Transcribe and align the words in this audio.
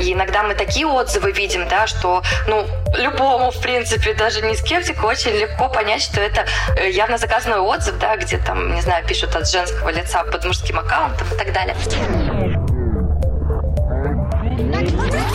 И 0.00 0.12
иногда 0.12 0.42
мы 0.42 0.54
такие 0.54 0.86
отзывы 0.86 1.32
видим, 1.32 1.68
да, 1.68 1.86
что, 1.86 2.22
ну, 2.46 2.66
любому, 2.94 3.50
в 3.50 3.60
принципе, 3.60 4.14
даже 4.14 4.42
не 4.42 4.54
скептику, 4.56 5.06
очень 5.06 5.32
легко 5.32 5.68
понять, 5.68 6.02
что 6.02 6.20
это 6.20 6.46
э, 6.76 6.90
явно 6.90 7.18
заказанный 7.18 7.58
отзыв, 7.58 7.98
да, 7.98 8.16
где 8.16 8.38
там, 8.38 8.74
не 8.74 8.80
знаю, 8.80 9.04
пишут 9.06 9.34
от 9.34 9.48
женского 9.48 9.90
лица 9.90 10.24
под 10.24 10.44
мужским 10.44 10.78
аккаунтом 10.78 11.26
и 11.32 11.36
так 11.36 11.52
далее. 11.52 11.74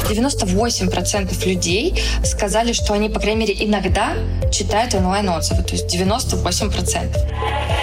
98% 0.09 1.45
людей 1.45 2.03
сказали, 2.23 2.73
что 2.73 2.93
они, 2.93 3.09
по 3.09 3.19
крайней 3.19 3.41
мере, 3.41 3.55
иногда 3.65 4.13
читают 4.51 4.93
онлайн-отзывы. 4.93 5.63
То 5.63 5.73
есть 5.73 5.93
98%. 5.93 7.82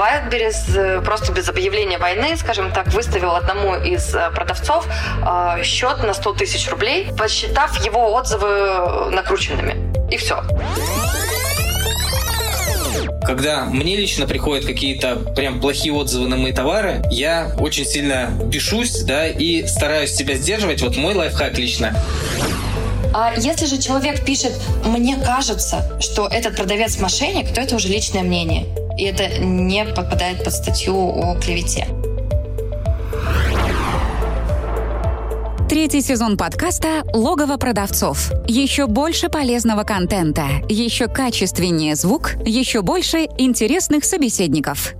Wildberries 0.00 0.76
э, 0.76 1.02
просто 1.02 1.30
без 1.30 1.48
объявления 1.50 1.98
войны, 1.98 2.34
скажем 2.38 2.72
так, 2.72 2.88
выставил 2.94 3.32
одному 3.32 3.76
из 3.76 4.14
э, 4.14 4.30
продавцов 4.34 4.86
э, 4.86 5.62
счет 5.62 6.02
на 6.02 6.14
100 6.14 6.32
тысяч 6.34 6.70
рублей, 6.70 7.08
посчитав 7.18 7.84
его 7.84 8.12
отзывы 8.14 9.10
накрученными. 9.10 9.76
И 10.10 10.16
все 10.16 10.42
когда 13.22 13.66
мне 13.66 13.94
лично 13.94 14.26
приходят 14.26 14.66
какие-то 14.66 15.14
прям 15.36 15.60
плохие 15.60 15.92
отзывы 15.92 16.26
на 16.26 16.36
мои 16.36 16.52
товары, 16.52 17.00
я 17.12 17.54
очень 17.60 17.84
сильно 17.84 18.30
бешусь, 18.46 19.02
да, 19.02 19.28
и 19.28 19.68
стараюсь 19.68 20.12
себя 20.12 20.34
сдерживать. 20.34 20.82
Вот 20.82 20.96
мой 20.96 21.14
лайфхак 21.14 21.56
лично. 21.56 21.94
А 23.14 23.32
если 23.36 23.66
же 23.66 23.78
человек 23.78 24.24
пишет, 24.24 24.52
мне 24.84 25.16
кажется, 25.16 25.96
что 26.00 26.26
этот 26.26 26.56
продавец 26.56 26.98
мошенник, 26.98 27.54
то 27.54 27.60
это 27.60 27.76
уже 27.76 27.86
личное 27.86 28.22
мнение. 28.22 28.66
И 29.00 29.04
это 29.04 29.38
не 29.38 29.82
попадает 29.86 30.44
под 30.44 30.52
статью 30.52 30.94
о 30.94 31.34
клевете. 31.36 31.88
Третий 35.70 36.02
сезон 36.02 36.36
подкаста 36.36 37.04
«Логово 37.14 37.56
продавцов». 37.56 38.30
Еще 38.46 38.86
больше 38.86 39.30
полезного 39.30 39.84
контента, 39.84 40.48
еще 40.68 41.08
качественнее 41.08 41.94
звук, 41.94 42.34
еще 42.44 42.82
больше 42.82 43.26
интересных 43.38 44.04
собеседников. 44.04 44.92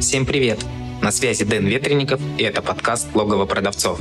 Всем 0.00 0.26
привет! 0.26 0.58
На 1.00 1.10
связи 1.10 1.46
Дэн 1.46 1.66
Ветренников, 1.66 2.20
и 2.36 2.42
это 2.42 2.60
подкаст 2.60 3.08
«Логово 3.14 3.46
продавцов». 3.46 3.98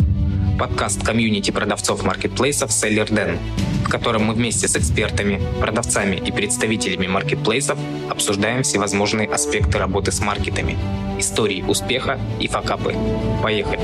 Подкаст 0.59 1.05
комьюнити 1.05 1.51
продавцов 1.51 2.03
маркетплейсов 2.03 2.73
«Селлер 2.73 3.09
Дэн», 3.09 3.39
в 3.85 3.89
котором 3.89 4.25
мы 4.25 4.33
вместе 4.33 4.67
с 4.67 4.75
экспертами, 4.75 5.41
продавцами 5.61 6.17
и 6.17 6.33
представителями 6.33 7.07
маркетплейсов 7.07 7.79
обсуждаем 8.09 8.63
всевозможные 8.63 9.29
аспекты 9.29 9.77
работы 9.77 10.11
с 10.11 10.19
маркетами, 10.19 10.77
истории 11.17 11.61
успеха 11.61 12.19
и 12.41 12.49
факапы. 12.49 12.93
Поехали! 13.41 13.79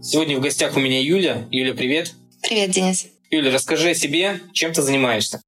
Сегодня 0.00 0.36
в 0.38 0.40
гостях 0.40 0.76
у 0.76 0.80
меня 0.80 1.02
Юля. 1.02 1.48
Юля, 1.50 1.74
привет. 1.74 2.14
Привет, 2.40 2.70
Денис. 2.70 3.08
Юля, 3.32 3.52
расскажи 3.52 3.90
о 3.90 3.94
себе, 3.94 4.40
чем 4.52 4.72
ты 4.72 4.80
занимаешься. 4.80 5.42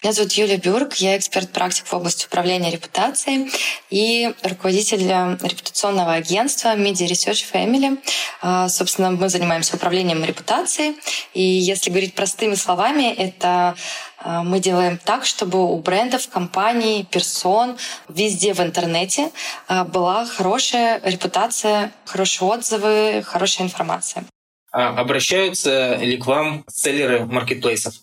Меня 0.00 0.12
зовут 0.12 0.32
Юлия 0.34 0.58
Бюрк, 0.58 0.94
я 0.94 1.16
эксперт-практик 1.18 1.84
в 1.84 1.92
области 1.92 2.24
управления 2.26 2.70
репутацией 2.70 3.50
и 3.90 4.32
руководитель 4.44 5.02
репутационного 5.02 6.12
агентства 6.12 6.76
Media 6.76 7.08
Research 7.08 7.44
Family. 7.52 7.98
А, 8.40 8.68
собственно, 8.68 9.10
мы 9.10 9.28
занимаемся 9.28 9.74
управлением 9.74 10.24
репутацией. 10.24 10.96
И 11.34 11.42
если 11.42 11.90
говорить 11.90 12.14
простыми 12.14 12.54
словами, 12.54 13.12
это 13.12 13.74
а, 14.18 14.44
мы 14.44 14.60
делаем 14.60 14.98
так, 14.98 15.26
чтобы 15.26 15.68
у 15.68 15.76
брендов, 15.80 16.28
компаний, 16.28 17.04
персон 17.10 17.76
везде 18.08 18.54
в 18.54 18.60
интернете 18.60 19.32
а, 19.66 19.82
была 19.84 20.26
хорошая 20.26 21.00
репутация, 21.02 21.92
хорошие 22.04 22.48
отзывы, 22.48 23.24
хорошая 23.26 23.66
информация. 23.66 24.24
А 24.70 24.90
обращаются 24.90 25.96
ли 25.96 26.16
к 26.18 26.26
вам 26.26 26.64
селлеры 26.68 27.26
маркетплейсов? 27.26 27.94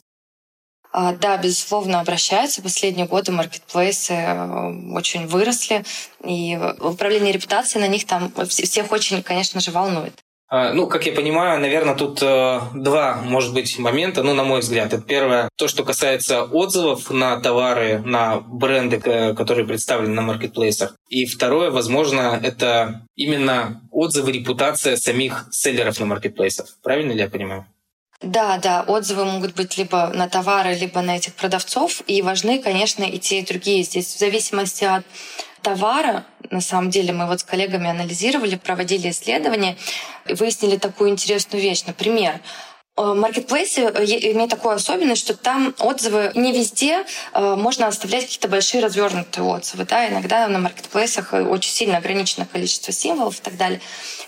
А, 0.97 1.11
да, 1.11 1.35
безусловно, 1.35 1.99
обращаются. 1.99 2.61
Последние 2.61 3.05
годы 3.05 3.33
маркетплейсы 3.33 4.13
э, 4.13 4.93
очень 4.93 5.27
выросли, 5.27 5.83
и 6.23 6.57
управление 6.79 7.33
репутацией 7.33 7.81
на 7.81 7.89
них 7.89 8.05
там 8.05 8.31
всех 8.47 8.93
очень, 8.93 9.21
конечно 9.21 9.59
же, 9.59 9.71
волнует. 9.71 10.13
А, 10.47 10.71
ну, 10.71 10.87
как 10.87 11.05
я 11.05 11.11
понимаю, 11.11 11.59
наверное, 11.59 11.95
тут 11.95 12.23
э, 12.23 12.61
два, 12.73 13.17
может 13.25 13.53
быть, 13.53 13.77
момента, 13.77 14.23
ну, 14.23 14.33
на 14.33 14.45
мой 14.45 14.61
взгляд. 14.61 14.93
Это 14.93 15.03
первое, 15.03 15.49
то, 15.57 15.67
что 15.67 15.83
касается 15.83 16.43
отзывов 16.43 17.11
на 17.11 17.41
товары, 17.41 17.99
на 17.99 18.39
бренды, 18.39 19.01
которые 19.35 19.67
представлены 19.67 20.13
на 20.13 20.21
маркетплейсах. 20.21 20.95
И 21.09 21.25
второе, 21.25 21.71
возможно, 21.71 22.39
это 22.41 23.05
именно 23.17 23.81
отзывы, 23.91 24.31
репутация 24.31 24.95
самих 24.95 25.47
селлеров 25.51 25.99
на 25.99 26.05
маркетплейсах. 26.05 26.77
Правильно 26.81 27.11
ли 27.11 27.19
я 27.19 27.29
понимаю? 27.29 27.65
Да, 28.25 28.57
да, 28.57 28.81
отзывы 28.81 29.23
могут 29.23 29.53
быть 29.53 29.77
либо 29.77 30.07
на 30.07 30.27
товары, 30.27 30.73
либо 30.73 31.01
на 31.01 31.17
этих 31.17 31.35
продавцов. 31.35 32.01
И 32.07 32.23
важны, 32.23 32.57
конечно, 32.57 33.03
и 33.03 33.19
те, 33.19 33.39
и 33.39 33.45
другие. 33.45 33.83
Здесь 33.83 34.15
в 34.15 34.17
зависимости 34.17 34.83
от 34.83 35.05
товара, 35.61 36.25
на 36.49 36.59
самом 36.59 36.89
деле, 36.89 37.13
мы 37.13 37.27
вот 37.27 37.41
с 37.41 37.43
коллегами 37.43 37.87
анализировали, 37.87 38.55
проводили 38.55 39.11
исследования, 39.11 39.77
и 40.27 40.33
выяснили 40.33 40.77
такую 40.77 41.11
интересную 41.11 41.61
вещь. 41.61 41.83
Например, 41.85 42.41
Э, 42.97 43.13
маркетплейсы 43.13 43.81
э, 43.81 44.05
имеют 44.31 44.51
такую 44.51 44.75
особенность, 44.75 45.21
что 45.21 45.35
там 45.35 45.75
отзывы 45.79 46.31
не 46.33 46.53
везде 46.53 47.05
э, 47.33 47.55
можно 47.55 47.87
оставлять 47.87 48.23
какие-то 48.23 48.47
большие 48.47 48.81
развернутые 48.81 49.43
отзывы. 49.43 49.83
Да? 49.83 50.07
Иногда 50.07 50.47
на 50.47 50.59
маркетплейсах 50.59 51.33
очень 51.33 51.71
сильно 51.71 51.97
ограничено 51.97 52.45
количество 52.45 52.93
символов 52.93 53.39
и 53.39 53.41
так 53.41 53.57
далее. 53.57 53.81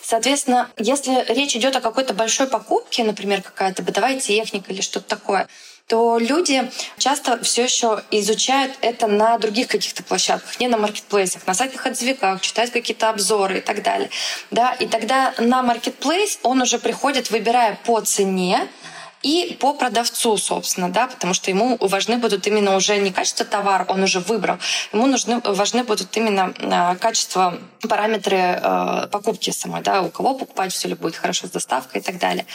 Соответственно, 0.09 0.69
если 0.77 1.25
речь 1.33 1.53
идет 1.57 1.75
о 1.75 1.81
какой-то 1.81 2.13
большой 2.13 2.47
покупке, 2.47 3.03
например, 3.03 3.41
какая-то 3.41 3.83
бытовая 3.83 4.17
техника 4.17 4.71
или 4.71 4.79
что-то 4.79 5.05
такое, 5.05 5.49
то 5.87 6.17
люди 6.17 6.71
часто 6.97 7.43
все 7.43 7.65
еще 7.65 8.01
изучают 8.11 8.71
это 8.79 9.07
на 9.07 9.37
других 9.37 9.67
каких-то 9.67 10.03
площадках, 10.03 10.61
не 10.61 10.69
на 10.69 10.77
маркетплейсах, 10.77 11.45
на 11.45 11.53
сайтах 11.53 11.85
отзывиках, 11.85 12.39
читают 12.39 12.71
какие-то 12.71 13.09
обзоры 13.09 13.57
и 13.57 13.61
так 13.61 13.83
далее. 13.83 14.09
Да? 14.49 14.71
И 14.79 14.87
тогда 14.87 15.33
на 15.39 15.61
маркетплейс 15.61 16.39
он 16.43 16.61
уже 16.61 16.79
приходит, 16.79 17.29
выбирая 17.29 17.77
по 17.83 17.99
цене, 17.99 18.65
и 19.23 19.57
по 19.59 19.73
продавцу, 19.73 20.37
собственно, 20.37 20.89
да, 20.89 21.07
потому 21.07 21.33
что 21.33 21.51
ему 21.51 21.77
важны 21.81 22.17
будут 22.17 22.47
именно 22.47 22.75
уже 22.75 22.97
не 22.97 23.11
качество 23.11 23.45
товара, 23.45 23.85
он 23.89 24.03
уже 24.03 24.19
выбрал, 24.19 24.57
ему 24.93 25.07
нужны, 25.07 25.39
важны 25.43 25.83
будут 25.83 26.15
именно 26.17 26.53
э, 26.57 26.95
качество, 26.97 27.57
параметры 27.87 28.37
э, 28.37 29.07
покупки 29.11 29.49
самой, 29.49 29.81
да, 29.81 30.01
у 30.01 30.09
кого 30.09 30.35
покупать 30.35 30.73
все 30.73 30.87
ли 30.87 30.95
будет 30.95 31.15
хорошо 31.15 31.47
с 31.47 31.51
доставкой 31.51 32.01
и 32.01 32.03
так 32.03 32.19
далее. 32.19 32.45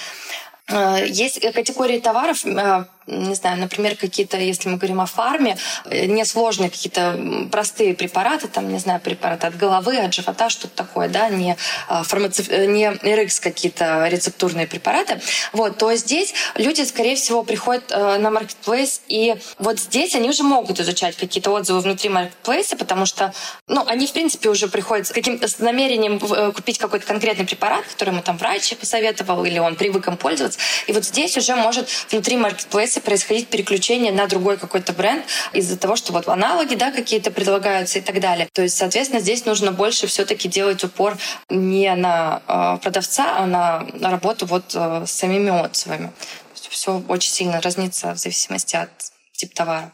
Э, 0.69 1.05
есть 1.07 1.41
категории 1.53 1.99
товаров, 1.99 2.45
э, 2.45 2.85
не 3.09 3.35
знаю, 3.35 3.59
например, 3.59 3.97
какие-то, 3.97 4.39
если 4.39 4.69
мы 4.69 4.77
говорим 4.77 5.01
о 5.01 5.07
фарме, 5.07 5.59
э, 5.87 6.07
несложные 6.07 6.71
какие-то 6.71 7.49
простые 7.51 7.95
препараты, 7.95 8.47
там, 8.47 8.73
не 8.73 8.79
знаю, 8.79 9.01
препараты 9.01 9.49
от 9.49 9.57
головы, 9.57 9.99
от 9.99 10.15
живота, 10.15 10.49
что-то 10.51 10.77
такое, 10.77 11.09
да, 11.09 11.29
не, 11.29 11.57
фармаци... 12.05 12.43
не 12.69 12.87
RX 12.87 13.43
какие-то 13.43 14.07
рецептурные 14.09 14.69
препараты, 14.69 15.21
вот, 15.53 15.79
то 15.79 15.93
здесь 15.97 16.33
люди, 16.55 16.83
скорее 16.83 17.17
всего, 17.17 17.43
приходят 17.43 17.91
на 17.91 18.31
маркетплейс, 18.31 19.03
и 19.09 19.35
вот 19.59 19.81
здесь 19.81 20.15
они 20.15 20.29
уже 20.29 20.45
могут 20.45 20.79
изучать 20.79 21.17
какие-то 21.17 21.51
отзывы 21.51 21.81
внутри 21.81 22.09
маркетплейса, 22.09 22.77
потому 22.77 23.05
что, 23.05 23.35
ну, 23.67 23.85
они, 23.89 24.07
в 24.07 24.13
принципе, 24.13 24.49
уже 24.49 24.69
приходят 24.69 25.09
с 25.09 25.11
каким-то 25.11 25.49
намерением 25.59 26.21
купить 26.53 26.79
какой-то 26.79 27.05
конкретный 27.05 27.47
препарат, 27.47 27.85
который 27.85 28.11
ему 28.11 28.23
там 28.23 28.39
врач 28.39 28.77
посоветовал, 28.77 29.45
или 29.45 29.59
он 29.59 29.75
привык 29.75 30.07
им 30.07 30.17
пользоваться, 30.17 30.59
и 30.87 30.93
вот 30.93 31.05
здесь 31.05 31.37
уже 31.37 31.57
может 31.57 31.89
внутри 32.11 32.37
маркетплейса 32.37 33.01
происходить 33.01 33.49
переключение 33.49 34.13
на 34.13 34.27
другой 34.27 34.57
какой-то 34.57 34.93
бренд 34.93 35.25
из-за 35.53 35.79
того, 35.79 35.97
что 35.97 36.13
вот 36.13 36.29
аналоги 36.29 36.75
да, 36.75 36.91
какие-то 36.91 37.31
предлагаются 37.31 37.99
и 37.99 38.03
так 38.03 38.21
далее. 38.21 38.49
То 38.53 38.63
есть, 38.63 38.77
соответственно, 38.77 39.21
здесь 39.21 39.45
нужно 39.45 39.73
больше 39.73 40.07
все-таки 40.07 40.49
делать 40.49 40.83
упор 40.85 41.17
не 41.49 41.95
на 41.95 42.43
э, 42.47 42.79
продавца, 42.83 43.39
а 43.39 43.47
на, 43.47 43.87
работу 44.11 44.47
вот 44.47 44.75
э, 44.75 45.05
с 45.07 45.11
самими 45.11 45.51
отзывами. 45.51 46.13
Все 46.55 47.03
очень 47.09 47.31
сильно 47.31 47.61
разнится 47.61 48.15
в 48.15 48.19
зависимости 48.19 48.77
от 48.77 48.91
типа 49.33 49.55
товара. 49.55 49.93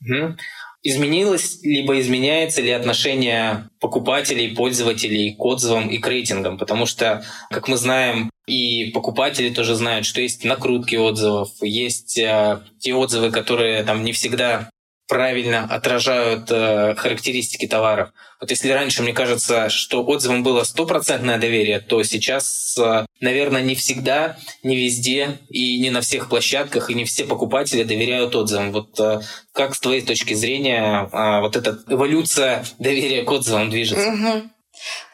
Угу. 0.00 0.36
Изменилось 0.86 1.60
либо 1.62 1.98
изменяется 1.98 2.60
ли 2.60 2.70
отношение 2.70 3.70
покупателей, 3.80 4.54
пользователей 4.54 5.34
к 5.34 5.42
отзывам 5.42 5.88
и 5.88 5.96
к 5.96 6.06
рейтингам? 6.06 6.58
Потому 6.58 6.84
что, 6.84 7.24
как 7.50 7.68
мы 7.68 7.78
знаем, 7.78 8.30
и 8.46 8.90
покупатели 8.92 9.48
тоже 9.48 9.76
знают, 9.76 10.04
что 10.04 10.20
есть 10.20 10.44
накрутки 10.44 10.96
отзывов, 10.96 11.48
есть 11.62 12.18
э, 12.18 12.60
те 12.78 12.92
отзывы, 12.92 13.30
которые 13.30 13.82
там 13.84 14.04
не 14.04 14.12
всегда 14.12 14.68
правильно 15.06 15.64
отражают 15.64 16.50
э, 16.50 16.94
характеристики 16.96 17.66
товаров. 17.66 18.10
Вот 18.40 18.50
если 18.50 18.70
раньше, 18.70 19.02
мне 19.02 19.12
кажется, 19.12 19.68
что 19.68 20.04
отзывам 20.04 20.42
было 20.42 20.64
стопроцентное 20.64 21.38
доверие, 21.38 21.80
то 21.80 22.02
сейчас, 22.02 22.76
э, 22.78 23.06
наверное, 23.20 23.62
не 23.62 23.74
всегда, 23.74 24.36
не 24.62 24.76
везде 24.76 25.38
и 25.48 25.78
не 25.80 25.90
на 25.90 26.00
всех 26.00 26.28
площадках, 26.28 26.90
и 26.90 26.94
не 26.94 27.04
все 27.04 27.24
покупатели 27.24 27.82
доверяют 27.82 28.34
отзывам. 28.34 28.72
Вот 28.72 28.98
э, 28.98 29.20
как 29.52 29.74
с 29.74 29.80
твоей 29.80 30.02
точки 30.02 30.34
зрения 30.34 31.08
э, 31.10 31.40
вот 31.40 31.56
эта 31.56 31.78
эволюция 31.88 32.64
доверия 32.78 33.22
к 33.22 33.30
отзывам 33.30 33.70
движется? 33.70 34.08
Угу. 34.08 34.50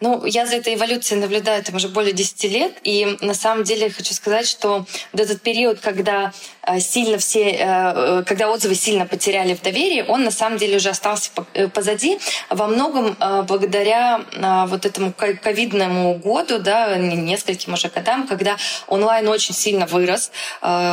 Ну, 0.01 0.25
я 0.25 0.47
за 0.47 0.57
этой 0.57 0.75
эволюцией 0.75 1.21
наблюдаю 1.21 1.63
там 1.63 1.77
уже 1.77 1.89
более 1.89 2.13
10 2.13 2.45
лет, 2.45 2.73
и 2.83 3.19
на 3.21 3.35
самом 3.35 3.65
деле 3.65 3.91
хочу 3.91 4.15
сказать, 4.15 4.47
что 4.47 4.87
вот 5.13 5.21
этот 5.21 5.43
период, 5.43 5.81
когда 5.81 6.33
сильно 6.79 7.19
все, 7.19 7.51
э, 7.51 7.57
э, 7.59 8.23
когда 8.27 8.51
отзывы 8.51 8.75
сильно 8.75 9.07
потеряли 9.07 9.55
в 9.55 9.63
доверии, 9.63 10.05
он 10.07 10.25
на 10.25 10.31
самом 10.31 10.59
деле 10.59 10.77
уже 10.77 10.91
остался 10.91 11.31
позади, 11.75 12.19
во 12.49 12.67
многом 12.67 13.17
благодаря 13.47 14.21
вот 14.69 14.87
этому 14.87 15.13
ковидному 15.13 16.15
году, 16.15 16.59
да, 16.59 16.97
нескольким 16.97 17.73
уже 17.73 17.89
годам, 17.89 18.27
когда 18.27 18.57
онлайн 18.87 19.27
очень 19.29 19.55
сильно 19.55 19.87
вырос, 19.87 20.31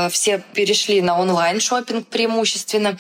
все 0.10 0.42
перешли 0.54 1.02
на 1.02 1.20
онлайн 1.20 1.60
шопинг 1.60 2.08
преимущественно, 2.08 2.98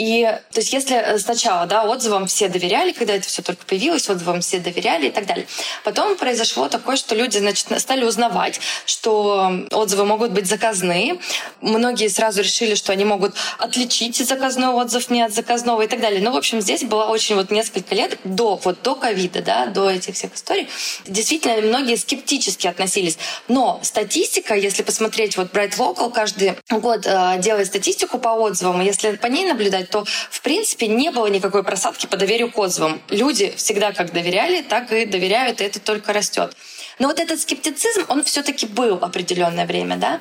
и 0.00 0.22
то 0.52 0.60
есть 0.60 0.72
если 0.72 0.96
э, 0.96 1.18
сначала 1.18 1.66
да, 1.66 1.84
отзывам 1.84 2.26
все 2.26 2.48
доверяли, 2.48 2.92
когда 2.92 3.12
это 3.12 3.28
все 3.28 3.42
только 3.42 3.66
появилось, 3.66 4.08
отзывам 4.08 4.40
все 4.40 4.58
доверяли 4.58 5.08
и 5.08 5.10
так 5.10 5.26
далее. 5.26 5.46
Потом 5.84 6.16
произошло 6.16 6.70
такое, 6.70 6.96
что 6.96 7.14
люди 7.14 7.36
значит, 7.36 7.66
стали 7.78 8.04
узнавать, 8.04 8.60
что 8.86 9.52
отзывы 9.70 10.06
могут 10.06 10.30
быть 10.30 10.46
заказные. 10.46 11.18
Многие 11.60 12.08
сразу 12.20 12.42
решили, 12.42 12.74
что 12.74 12.92
они 12.92 13.04
могут 13.04 13.34
отличить 13.56 14.16
заказной 14.16 14.68
отзыв 14.68 15.08
не 15.08 15.22
от 15.22 15.32
заказного 15.32 15.80
и 15.82 15.86
так 15.86 16.00
далее. 16.00 16.20
Ну, 16.20 16.32
в 16.32 16.36
общем, 16.36 16.60
здесь 16.60 16.84
было 16.84 17.04
очень 17.04 17.34
вот 17.34 17.50
несколько 17.50 17.94
лет 17.94 18.18
до 18.24 18.60
вот 18.62 18.82
до 18.82 18.94
ковида, 18.94 19.40
да, 19.40 19.66
до 19.66 19.88
этих 19.88 20.14
всех 20.14 20.34
историй. 20.34 20.68
Действительно, 21.06 21.56
многие 21.62 21.96
скептически 21.96 22.66
относились. 22.66 23.16
Но 23.48 23.80
статистика, 23.82 24.54
если 24.54 24.82
посмотреть, 24.82 25.38
вот 25.38 25.50
Bright 25.50 25.78
Local 25.78 26.12
каждый 26.12 26.56
год 26.68 27.06
э, 27.06 27.38
делает 27.38 27.68
статистику 27.68 28.18
по 28.18 28.28
отзывам, 28.28 28.82
и 28.82 28.84
если 28.84 29.12
по 29.16 29.26
ней 29.26 29.46
наблюдать, 29.46 29.88
то, 29.88 30.04
в 30.30 30.40
принципе, 30.42 30.88
не 30.88 31.10
было 31.10 31.26
никакой 31.28 31.64
просадки 31.64 32.04
по 32.04 32.18
доверию 32.18 32.52
к 32.52 32.58
отзывам. 32.58 33.00
Люди 33.08 33.54
всегда 33.56 33.92
как 33.92 34.12
доверяли, 34.12 34.60
так 34.60 34.92
и 34.92 35.06
доверяют, 35.06 35.62
и 35.62 35.64
это 35.64 35.80
только 35.80 36.12
растет. 36.12 36.54
Но 36.98 37.08
вот 37.08 37.18
этот 37.18 37.40
скептицизм, 37.40 38.04
он 38.08 38.24
все-таки 38.24 38.66
был 38.66 38.98
определенное 39.00 39.64
время, 39.64 39.96
да, 39.96 40.20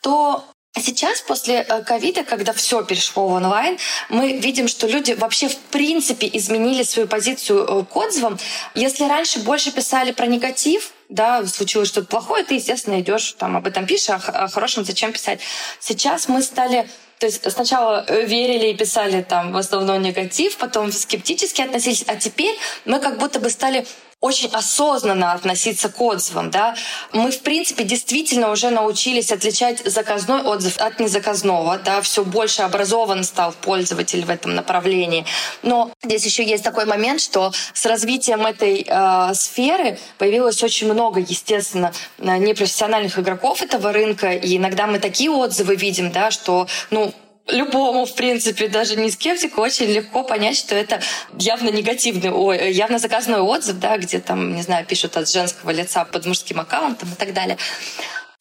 то 0.00 0.44
Сейчас, 0.76 1.20
после 1.20 1.60
э, 1.60 1.82
ковида, 1.84 2.24
когда 2.24 2.52
все 2.52 2.82
перешло 2.82 3.28
в 3.28 3.32
онлайн, 3.32 3.78
мы 4.08 4.38
видим, 4.38 4.66
что 4.66 4.88
люди 4.88 5.12
вообще 5.12 5.48
в 5.48 5.56
принципе 5.56 6.28
изменили 6.32 6.82
свою 6.82 7.06
позицию 7.06 7.64
э, 7.64 7.84
к 7.84 7.96
отзывам. 7.96 8.38
Если 8.74 9.04
раньше 9.04 9.38
больше 9.38 9.70
писали 9.70 10.10
про 10.10 10.26
негатив, 10.26 10.90
да, 11.08 11.46
случилось 11.46 11.88
что-то 11.88 12.08
плохое, 12.08 12.42
ты, 12.42 12.54
естественно, 12.54 13.00
идешь 13.00 13.34
там 13.38 13.56
об 13.56 13.68
этом 13.68 13.86
пишешь, 13.86 14.10
а 14.10 14.16
о 14.16 14.48
хорошем 14.48 14.84
зачем 14.84 15.12
писать. 15.12 15.40
Сейчас 15.78 16.28
мы 16.28 16.42
стали 16.42 16.88
то 17.20 17.26
есть 17.26 17.50
сначала 17.52 18.04
э, 18.08 18.26
верили 18.26 18.66
и 18.66 18.76
писали 18.76 19.22
там 19.22 19.52
в 19.52 19.56
основном 19.56 20.02
негатив, 20.02 20.56
потом 20.56 20.90
скептически 20.90 21.62
относились, 21.62 22.04
а 22.08 22.16
теперь 22.16 22.58
мы 22.84 22.98
как 22.98 23.18
будто 23.18 23.38
бы 23.38 23.48
стали 23.48 23.86
очень 24.24 24.48
осознанно 24.48 25.32
относиться 25.32 25.90
к 25.90 26.00
отзывам. 26.00 26.50
Да? 26.50 26.74
Мы, 27.12 27.30
в 27.30 27.40
принципе, 27.40 27.84
действительно 27.84 28.50
уже 28.50 28.70
научились 28.70 29.30
отличать 29.30 29.84
заказной 29.84 30.40
отзыв 30.42 30.78
от 30.78 30.98
незаказного. 30.98 31.76
Да? 31.76 32.00
Все 32.00 32.24
больше 32.24 32.62
образован 32.62 33.24
стал 33.24 33.52
пользователь 33.52 34.24
в 34.24 34.30
этом 34.30 34.54
направлении. 34.54 35.26
Но 35.62 35.90
здесь 36.02 36.24
еще 36.24 36.42
есть 36.42 36.64
такой 36.64 36.86
момент, 36.86 37.20
что 37.20 37.52
с 37.74 37.84
развитием 37.84 38.46
этой 38.46 38.86
э, 38.88 39.34
сферы 39.34 39.98
появилось 40.16 40.62
очень 40.62 40.90
много, 40.90 41.20
естественно, 41.20 41.92
э, 42.18 42.38
непрофессиональных 42.38 43.18
игроков 43.18 43.60
этого 43.60 43.92
рынка. 43.92 44.32
И 44.32 44.56
иногда 44.56 44.86
мы 44.86 45.00
такие 45.00 45.30
отзывы 45.30 45.76
видим, 45.76 46.10
да, 46.10 46.30
что 46.30 46.66
ну, 46.90 47.12
любому, 47.46 48.06
в 48.06 48.14
принципе, 48.14 48.68
даже 48.68 48.96
не 48.96 49.10
скептику, 49.10 49.60
очень 49.60 49.86
легко 49.86 50.22
понять, 50.22 50.56
что 50.56 50.74
это 50.74 51.00
явно 51.38 51.70
негативный, 51.70 52.30
ой, 52.30 52.72
явно 52.72 52.98
заказной 52.98 53.40
отзыв, 53.40 53.78
да, 53.78 53.98
где 53.98 54.20
там, 54.20 54.54
не 54.54 54.62
знаю, 54.62 54.86
пишут 54.86 55.16
от 55.16 55.28
женского 55.30 55.70
лица 55.70 56.04
под 56.04 56.26
мужским 56.26 56.60
аккаунтом 56.60 57.10
и 57.12 57.16
так 57.16 57.34
далее. 57.34 57.58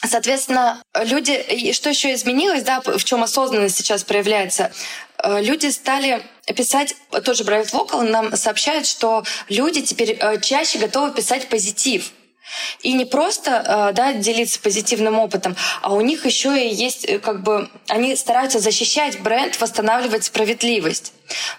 Соответственно, 0.05 0.83
люди, 1.05 1.31
и 1.31 1.71
что 1.71 1.89
еще 1.89 2.13
изменилось, 2.13 2.63
да, 2.63 2.81
в 2.81 3.03
чем 3.03 3.23
осознанность 3.23 3.77
сейчас 3.77 4.03
проявляется, 4.03 4.71
э, 5.23 5.41
люди 5.41 5.67
стали 5.67 6.21
писать, 6.55 6.95
тоже 7.23 7.43
Bright 7.43 7.71
Local 7.71 8.01
нам 8.01 8.35
сообщает, 8.35 8.85
что 8.85 9.23
люди 9.47 9.81
теперь 9.81 10.17
э, 10.19 10.41
чаще 10.41 10.79
готовы 10.79 11.13
писать 11.13 11.47
позитив. 11.47 12.11
И 12.81 12.93
не 12.93 13.05
просто 13.05 13.51
э, 13.51 13.93
да, 13.93 14.13
делиться 14.13 14.59
позитивным 14.59 15.19
опытом, 15.19 15.55
а 15.81 15.93
у 15.93 16.01
них 16.01 16.25
еще 16.25 16.49
и 16.57 16.73
есть, 16.73 17.05
э, 17.05 17.19
как 17.19 17.43
бы, 17.43 17.69
они 17.87 18.15
стараются 18.15 18.59
защищать 18.59 19.19
бренд, 19.21 19.59
восстанавливать 19.59 20.25
справедливость. 20.25 21.13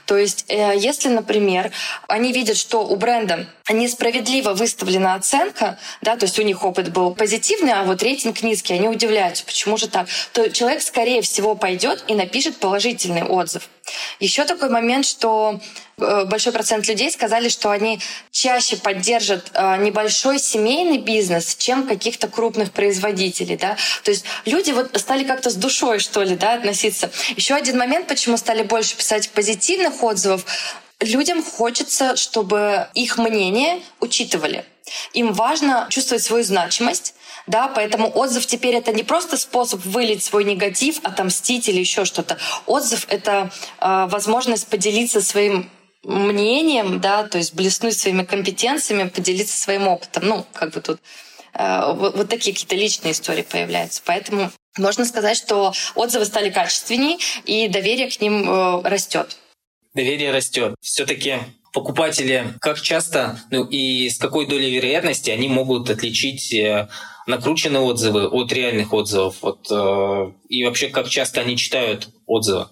То 0.06 0.16
есть, 0.16 0.44
э, 0.48 0.74
если, 0.76 1.08
например, 1.08 1.70
они 2.08 2.32
видят, 2.32 2.56
что 2.56 2.86
у 2.86 2.96
бренда 2.96 3.46
несправедливо 3.68 4.52
выставлена 4.52 5.14
оценка, 5.14 5.78
да, 6.02 6.16
то 6.16 6.26
есть 6.26 6.38
у 6.38 6.42
них 6.42 6.64
опыт 6.64 6.92
был 6.92 7.14
позитивный, 7.14 7.72
а 7.72 7.84
вот 7.84 8.02
рейтинг 8.02 8.42
низкий, 8.42 8.74
они 8.74 8.88
удивляются, 8.88 9.44
почему 9.44 9.76
же 9.76 9.88
так, 9.88 10.06
то 10.32 10.50
человек, 10.50 10.82
скорее 10.82 11.22
всего, 11.22 11.54
пойдет 11.54 12.04
и 12.08 12.14
напишет 12.14 12.56
положительный 12.56 13.22
отзыв. 13.22 13.68
Еще 14.20 14.44
такой 14.44 14.70
момент, 14.70 15.04
что 15.04 15.60
э, 15.98 16.24
большой 16.24 16.52
процент 16.52 16.86
людей 16.88 17.10
сказали, 17.10 17.48
что 17.48 17.70
они 17.70 18.00
чаще 18.30 18.76
поддержат 18.76 19.50
э, 19.52 19.76
небольшой 19.78 20.38
семейный 20.38 20.98
бизнес, 20.98 21.56
чем 21.56 21.86
каких-то 21.86 22.28
крупных 22.28 22.72
производителей. 22.72 23.56
Да? 23.56 23.76
То 24.02 24.10
есть 24.10 24.24
люди 24.46 24.70
вот 24.70 24.98
стали 24.98 25.24
как-то 25.24 25.50
с 25.50 25.54
душой, 25.54 25.98
что 25.98 26.22
ли, 26.22 26.36
да, 26.36 26.54
относиться. 26.54 27.10
Еще 27.36 27.54
один 27.54 27.78
момент, 27.78 28.06
почему 28.06 28.36
стали 28.36 28.62
больше 28.62 28.96
писать 28.96 29.28
позитивных 29.64 30.02
отзывов. 30.02 30.44
Людям 31.00 31.42
хочется, 31.42 32.16
чтобы 32.16 32.88
их 32.94 33.18
мнение 33.18 33.80
учитывали. 34.00 34.64
Им 35.14 35.32
важно 35.32 35.86
чувствовать 35.90 36.22
свою 36.22 36.44
значимость, 36.44 37.14
да, 37.46 37.68
поэтому 37.68 38.08
отзыв 38.08 38.46
теперь 38.46 38.74
это 38.74 38.92
не 38.92 39.02
просто 39.02 39.36
способ 39.36 39.84
вылить 39.84 40.22
свой 40.22 40.44
негатив, 40.44 41.00
отомстить 41.02 41.68
или 41.68 41.80
еще 41.80 42.04
что-то. 42.04 42.38
Отзыв 42.66 43.06
это 43.08 43.50
э, 43.80 44.06
возможность 44.08 44.66
поделиться 44.66 45.20
своим 45.20 45.70
мнением, 46.02 47.00
да, 47.00 47.24
то 47.24 47.38
есть 47.38 47.54
блеснуть 47.54 47.98
своими 47.98 48.24
компетенциями, 48.24 49.08
поделиться 49.08 49.56
своим 49.56 49.88
опытом. 49.88 50.26
Ну, 50.26 50.46
как 50.52 50.72
бы 50.72 50.80
тут 50.80 51.00
э, 51.54 51.92
вот, 51.94 52.16
вот 52.16 52.28
такие 52.28 52.52
какие-то 52.52 52.76
личные 52.76 53.12
истории 53.12 53.42
появляются. 53.42 54.02
Поэтому 54.04 54.50
можно 54.76 55.04
сказать, 55.06 55.36
что 55.36 55.72
отзывы 55.94 56.26
стали 56.26 56.50
качественнее, 56.50 57.18
и 57.44 57.68
доверие 57.68 58.10
к 58.10 58.20
ним 58.20 58.48
э, 58.48 58.82
растет. 58.88 59.38
Доверие 59.94 60.32
растет. 60.32 60.74
Все-таки 60.80 61.38
покупатели, 61.72 62.54
как 62.60 62.80
часто 62.80 63.38
ну, 63.50 63.64
и 63.64 64.08
с 64.08 64.18
какой 64.18 64.46
долей 64.46 64.74
вероятности 64.74 65.30
они 65.30 65.48
могут 65.48 65.88
отличить 65.90 66.52
э, 66.52 66.88
накрученные 67.26 67.82
отзывы 67.82 68.26
от 68.26 68.52
реальных 68.52 68.92
отзывов? 68.92 69.36
Вот, 69.42 69.66
э, 69.70 70.32
и 70.48 70.64
вообще, 70.64 70.88
как 70.88 71.08
часто 71.08 71.42
они 71.42 71.56
читают 71.56 72.08
отзывы? 72.26 72.68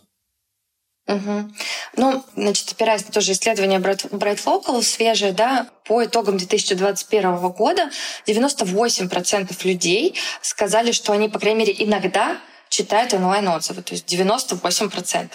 Угу. 1.09 1.53
Ну, 1.97 2.25
значит, 2.37 2.73
опираясь 2.73 3.05
на 3.05 3.13
тоже 3.13 3.33
исследование 3.33 3.81
Bright, 3.81 4.09
Bright 4.11 4.45
Local 4.45 4.83
свежее, 4.83 5.33
да, 5.33 5.69
по 5.85 6.05
итогам 6.05 6.39
2021 6.39 7.49
года 7.51 7.91
98% 8.27 9.53
людей 9.65 10.15
сказали, 10.41 10.93
что 10.93 11.13
они, 11.13 11.29
по 11.29 11.41
крайней 11.41 11.61
мере, 11.61 11.75
иногда 11.77 12.39
читают 12.73 13.13
онлайн-отзывы, 13.13 13.83
то 13.83 13.93
есть 13.93 14.13
98%. 14.13 15.31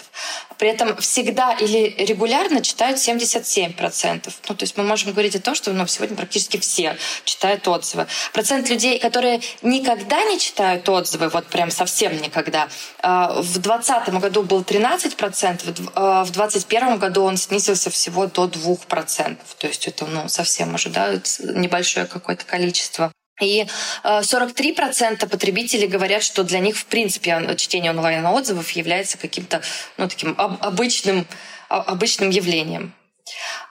При 0.58 0.68
этом 0.68 0.96
всегда 0.96 1.52
или 1.52 1.94
регулярно 2.04 2.62
читают 2.62 2.98
77%. 2.98 4.32
Ну, 4.48 4.54
то 4.56 4.62
есть 4.64 4.76
мы 4.76 4.82
можем 4.82 5.12
говорить 5.12 5.36
о 5.36 5.40
том, 5.40 5.54
что 5.54 5.72
ну, 5.72 5.86
сегодня 5.86 6.16
практически 6.16 6.58
все 6.58 6.96
читают 7.24 7.66
отзывы. 7.68 8.08
Процент 8.32 8.68
людей, 8.68 8.98
которые 8.98 9.40
никогда 9.62 10.24
не 10.24 10.40
читают 10.40 10.88
отзывы, 10.88 11.28
вот 11.28 11.46
прям 11.46 11.70
совсем 11.70 12.20
никогда, 12.20 12.68
а, 13.02 13.40
в 13.40 13.58
2020 13.58 14.20
году 14.20 14.42
был 14.42 14.62
13%, 14.62 15.62
в 15.64 16.30
2021 16.32 16.88
а, 16.88 16.96
году 16.96 17.22
он 17.22 17.36
снизился 17.36 17.90
всего 17.90 18.26
до 18.26 18.46
2%. 18.46 19.36
То 19.58 19.66
есть 19.68 19.86
это 19.86 20.06
ну, 20.06 20.28
совсем 20.28 20.74
да, 20.86 21.12
небольшое 21.40 22.06
какое-то 22.06 22.44
количество. 22.44 23.12
И 23.40 23.66
43% 24.04 25.24
э, 25.24 25.26
потребителей 25.28 25.86
говорят, 25.86 26.22
что 26.22 26.44
для 26.44 26.58
них, 26.58 26.76
в 26.76 26.86
принципе, 26.86 27.54
чтение 27.56 27.92
онлайн-отзывов 27.92 28.70
является 28.72 29.18
каким-то 29.18 29.62
ну, 29.96 30.08
таким 30.08 30.34
обычным, 30.38 31.26
обычным 31.68 32.30
явлением. 32.30 32.94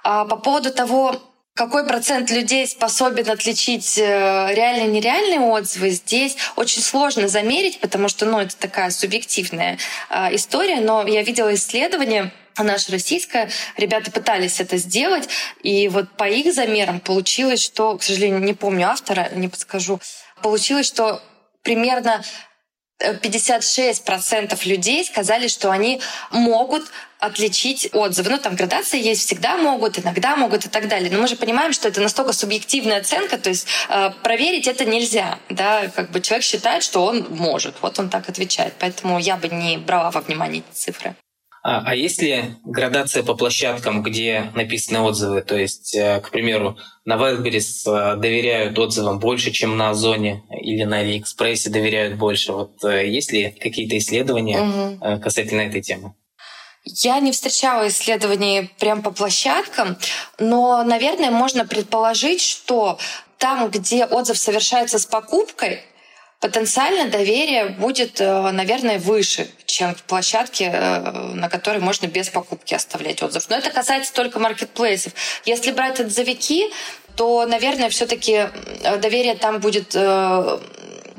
А 0.03 0.25
по 0.25 0.37
поводу 0.37 0.71
того, 0.71 1.21
какой 1.57 1.85
процент 1.87 2.29
людей 2.29 2.67
способен 2.67 3.29
отличить 3.29 3.97
э, 3.97 4.53
реальные 4.53 4.87
и 4.87 4.91
нереальные 4.91 5.39
отзывы, 5.39 5.89
здесь 5.89 6.37
очень 6.55 6.83
сложно 6.83 7.27
замерить, 7.27 7.79
потому 7.79 8.09
что 8.09 8.25
ну, 8.27 8.39
это 8.39 8.55
такая 8.55 8.91
субъективная 8.91 9.79
э, 10.09 10.35
история. 10.35 10.81
Но 10.81 11.05
я 11.07 11.23
видела 11.23 11.53
исследование, 12.57 12.73
наша 12.73 12.91
российская, 12.91 13.49
ребята 13.77 14.11
пытались 14.11 14.59
это 14.59 14.77
сделать, 14.77 15.29
и 15.63 15.87
вот 15.87 16.09
по 16.17 16.27
их 16.27 16.53
замерам 16.53 16.99
получилось, 16.99 17.61
что, 17.61 17.97
к 17.97 18.03
сожалению, 18.03 18.39
не 18.39 18.53
помню 18.53 18.89
автора, 18.89 19.29
не 19.35 19.47
подскажу, 19.47 19.99
получилось, 20.41 20.87
что 20.87 21.21
примерно 21.63 22.23
56% 22.99 24.67
людей 24.67 25.05
сказали, 25.05 25.47
что 25.47 25.69
они 25.69 26.01
могут 26.31 26.83
отличить 27.19 27.89
отзывы. 27.93 28.31
Ну, 28.31 28.37
там 28.39 28.55
градация 28.55 28.99
есть, 28.99 29.21
всегда 29.21 29.57
могут, 29.57 29.99
иногда 29.99 30.35
могут 30.35 30.65
и 30.65 30.69
так 30.69 30.87
далее. 30.87 31.11
Но 31.11 31.19
мы 31.19 31.27
же 31.27 31.35
понимаем, 31.35 31.73
что 31.73 31.87
это 31.87 32.01
настолько 32.01 32.33
субъективная 32.33 32.99
оценка, 32.99 33.37
то 33.37 33.49
есть 33.49 33.67
э, 33.89 34.09
проверить 34.23 34.67
это 34.67 34.85
нельзя. 34.85 35.37
Да? 35.49 35.89
Как 35.89 36.09
бы 36.09 36.21
человек 36.21 36.43
считает, 36.43 36.83
что 36.83 37.05
он 37.05 37.27
может. 37.29 37.75
Вот 37.81 37.99
он 37.99 38.09
так 38.09 38.29
отвечает. 38.29 38.73
Поэтому 38.79 39.19
я 39.19 39.37
бы 39.37 39.47
не 39.47 39.77
брала 39.77 40.09
во 40.09 40.21
внимание 40.21 40.63
эти 40.67 40.75
цифры. 40.75 41.15
А, 41.69 41.81
а 41.85 41.95
есть 41.95 42.21
ли 42.21 42.55
градация 42.63 43.23
по 43.23 43.33
площадкам, 43.33 44.01
где 44.01 44.53
написаны 44.55 45.01
отзывы? 45.01 45.41
То 45.41 45.57
есть, 45.57 45.93
э, 45.95 46.21
к 46.21 46.31
примеру, 46.31 46.77
на 47.03 47.15
Wildberries 47.15 47.83
э, 47.85 48.15
доверяют 48.15 48.79
отзывам 48.79 49.19
больше, 49.19 49.51
чем 49.51 49.75
на 49.75 49.89
Озоне 49.89 50.43
или 50.49 50.85
на 50.85 50.99
Алиэкспрессе 50.99 51.69
доверяют 51.69 52.17
больше. 52.17 52.53
Вот 52.53 52.81
э, 52.85 53.09
есть 53.09 53.33
ли 53.33 53.49
какие-то 53.49 53.97
исследования 53.97 54.61
угу. 54.61 55.21
касательно 55.21 55.59
этой 55.59 55.81
темы? 55.81 56.13
Я 56.85 57.19
не 57.19 57.33
встречала 57.33 57.89
исследований 57.89 58.71
прям 58.79 59.01
по 59.01 59.11
площадкам, 59.11 59.97
но, 60.39 60.85
наверное, 60.85 61.31
можно 61.31 61.65
предположить, 61.65 62.39
что 62.39 62.97
там, 63.39 63.69
где 63.69 64.05
отзыв 64.05 64.37
совершается 64.37 64.99
с 64.99 65.05
покупкой, 65.05 65.81
потенциально 66.39 67.11
доверие 67.11 67.75
будет, 67.77 68.21
наверное, 68.21 68.99
выше, 68.99 69.49
чем 69.77 69.93
в 69.93 70.01
площадке, 70.03 70.71
э, 70.73 71.11
на 71.35 71.49
которой 71.49 71.77
можно 71.77 72.07
без 72.07 72.29
покупки 72.29 72.73
оставлять 72.73 73.21
отзыв. 73.21 73.47
Но 73.49 73.57
это 73.57 73.69
касается 73.69 74.11
только 74.11 74.39
маркетплейсов. 74.39 75.13
Если 75.45 75.71
брать 75.71 75.99
отзывики, 75.99 76.63
то, 77.15 77.45
наверное, 77.45 77.89
все-таки 77.89 78.49
доверие 78.99 79.35
там 79.35 79.59
будет 79.59 79.95
э, 79.95 80.59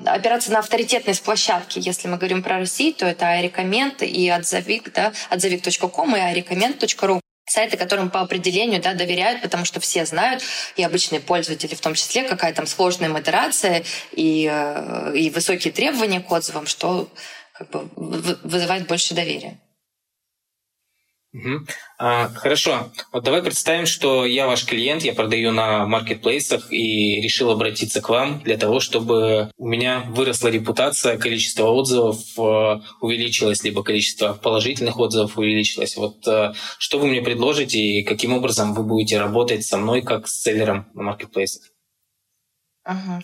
опираться 0.04 0.50
на 0.50 0.58
авторитетность 0.58 1.22
площадки. 1.22 1.78
Если 1.78 2.08
мы 2.08 2.16
говорим 2.16 2.42
про 2.42 2.58
Россию, 2.58 2.94
то 2.94 3.06
это 3.06 3.26
iRecommend 3.26 4.04
и 4.04 4.28
отзывик, 4.28 4.92
да, 4.92 5.12
отзывик.ком 5.30 6.16
и 6.16 6.18
iRecommend.ru 6.18 7.20
сайты, 7.46 7.76
которым 7.76 8.10
по 8.10 8.20
определению 8.20 8.82
да, 8.82 8.92
доверяют, 8.92 9.40
потому 9.40 9.64
что 9.64 9.80
все 9.80 10.04
знают, 10.04 10.42
и 10.76 10.82
обычные 10.82 11.20
пользователи 11.20 11.74
в 11.74 11.80
том 11.80 11.94
числе, 11.94 12.24
какая 12.24 12.52
там 12.52 12.66
сложная 12.66 13.08
модерация 13.08 13.84
и, 14.12 14.50
э, 14.50 15.12
и 15.14 15.30
высокие 15.30 15.72
требования 15.72 16.20
к 16.20 16.30
отзывам, 16.30 16.66
что 16.66 17.08
как 17.58 17.70
бы 17.70 17.88
вызывает 18.44 18.86
больше 18.86 19.14
доверия. 19.14 19.60
Угу. 21.34 21.66
А, 21.98 22.28
хорошо. 22.28 22.90
Вот 23.12 23.22
давай 23.22 23.42
представим, 23.42 23.84
что 23.84 24.24
я 24.24 24.46
ваш 24.46 24.64
клиент, 24.64 25.02
я 25.02 25.12
продаю 25.12 25.52
на 25.52 25.84
маркетплейсах 25.84 26.72
и 26.72 27.20
решил 27.20 27.50
обратиться 27.50 28.00
к 28.00 28.08
вам 28.08 28.40
для 28.40 28.56
того, 28.56 28.80
чтобы 28.80 29.50
у 29.58 29.66
меня 29.66 30.06
выросла 30.08 30.48
репутация, 30.48 31.18
количество 31.18 31.66
отзывов 31.66 32.18
э, 32.38 32.80
увеличилось, 33.02 33.62
либо 33.62 33.82
количество 33.82 34.32
положительных 34.32 34.98
отзывов 34.98 35.36
увеличилось. 35.36 35.96
Вот 35.96 36.26
э, 36.26 36.54
что 36.78 36.98
вы 36.98 37.08
мне 37.08 37.20
предложите 37.20 37.78
и 37.78 38.04
каким 38.04 38.32
образом 38.32 38.72
вы 38.72 38.82
будете 38.82 39.18
работать 39.18 39.66
со 39.66 39.76
мной 39.76 40.00
как 40.00 40.28
с 40.28 40.42
селлером 40.42 40.88
на 40.94 41.02
маркетплейсах? 41.02 41.62
Угу. 42.86 43.22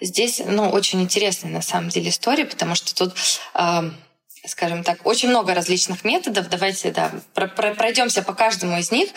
Здесь 0.00 0.40
ну, 0.44 0.68
очень 0.70 1.02
интересная 1.02 1.50
на 1.50 1.62
самом 1.62 1.90
деле 1.90 2.10
история, 2.10 2.44
потому 2.44 2.74
что 2.74 2.94
тут 2.94 3.14
э, 3.54 3.90
скажем 4.46 4.82
так, 4.84 5.06
очень 5.06 5.28
много 5.28 5.54
различных 5.54 6.04
методов. 6.04 6.48
Давайте 6.48 6.90
да, 6.90 7.12
пройдемся 7.34 8.22
по 8.22 8.32
каждому 8.32 8.78
из 8.78 8.90
них. 8.90 9.10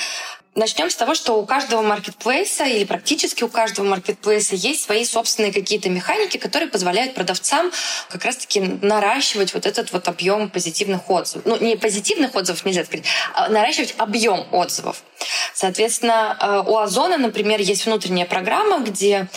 Начнем 0.56 0.92
с 0.92 0.96
того, 0.96 1.16
что 1.16 1.42
у 1.42 1.46
каждого 1.48 1.82
маркетплейса 1.82 2.66
или 2.66 2.84
практически 2.84 3.44
у 3.44 3.50
каждого 3.50 3.88
маркетплейса 3.88 4.56
есть 4.56 4.84
свои 4.84 5.04
собственные 5.04 5.52
какие-то 5.52 5.90
механики, 5.90 6.38
которые 6.38 6.70
позволяют 6.70 7.16
продавцам 7.16 7.72
как 8.10 8.24
раз-таки 8.24 8.60
наращивать 8.60 9.56
вот 9.56 9.66
этот 9.66 9.92
вот 9.92 10.08
объем 10.08 10.50
позитивных 10.50 11.10
отзывов. 11.10 11.46
Ну, 11.48 11.58
не 11.58 11.76
позитивных 11.76 12.36
отзывов 12.36 12.66
нельзя 12.66 12.86
сказать, 12.86 13.06
а 13.34 13.50
наращивать 13.50 13.96
объем 13.98 14.46
отзывов. 14.52 15.04
Соответственно, 15.56 16.38
э, 16.40 16.70
у 16.70 16.78
Озона, 16.78 17.18
например, 17.18 17.60
есть 17.60 17.88
внутренняя 17.88 18.28
программа, 18.28 18.80
где 18.80 19.28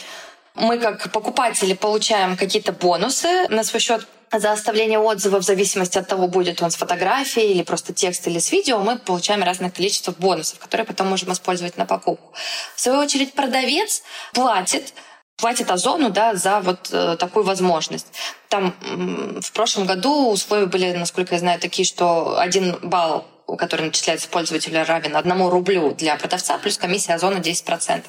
мы 0.56 0.78
как 0.78 1.10
покупатели 1.12 1.74
получаем 1.74 2.36
какие-то 2.36 2.72
бонусы 2.72 3.48
на 3.48 3.64
свой 3.64 3.80
счет 3.80 4.06
за 4.32 4.52
оставление 4.52 4.98
отзыва 4.98 5.40
в 5.40 5.44
зависимости 5.44 5.98
от 5.98 6.08
того, 6.08 6.26
будет 6.26 6.60
он 6.62 6.70
с 6.70 6.76
фотографией 6.76 7.52
или 7.52 7.62
просто 7.62 7.92
текст 7.92 8.26
или 8.26 8.38
с 8.38 8.50
видео, 8.50 8.78
мы 8.80 8.98
получаем 8.98 9.42
разное 9.42 9.70
количество 9.70 10.12
бонусов, 10.12 10.58
которые 10.58 10.86
потом 10.86 11.08
можем 11.08 11.32
использовать 11.32 11.76
на 11.76 11.86
покупку. 11.86 12.32
В 12.74 12.80
свою 12.80 12.98
очередь 12.98 13.34
продавец 13.34 14.02
платит 14.32 14.92
платит 15.36 15.70
Озону 15.70 16.08
да, 16.08 16.34
за 16.34 16.60
вот 16.60 16.88
э, 16.92 17.16
такую 17.18 17.44
возможность. 17.44 18.06
Там 18.48 18.74
э, 18.80 19.40
в 19.40 19.52
прошлом 19.52 19.86
году 19.86 20.30
условия 20.30 20.64
были, 20.64 20.92
насколько 20.92 21.34
я 21.34 21.40
знаю, 21.40 21.60
такие, 21.60 21.84
что 21.84 22.38
один 22.38 22.78
балл 22.82 23.26
который 23.54 23.86
начисляется 23.86 24.28
пользователя, 24.28 24.84
равен 24.84 25.16
одному 25.16 25.50
рублю 25.50 25.92
для 25.92 26.16
продавца, 26.16 26.58
плюс 26.58 26.78
комиссия 26.78 27.14
Озона 27.14 27.38
10%. 27.38 28.04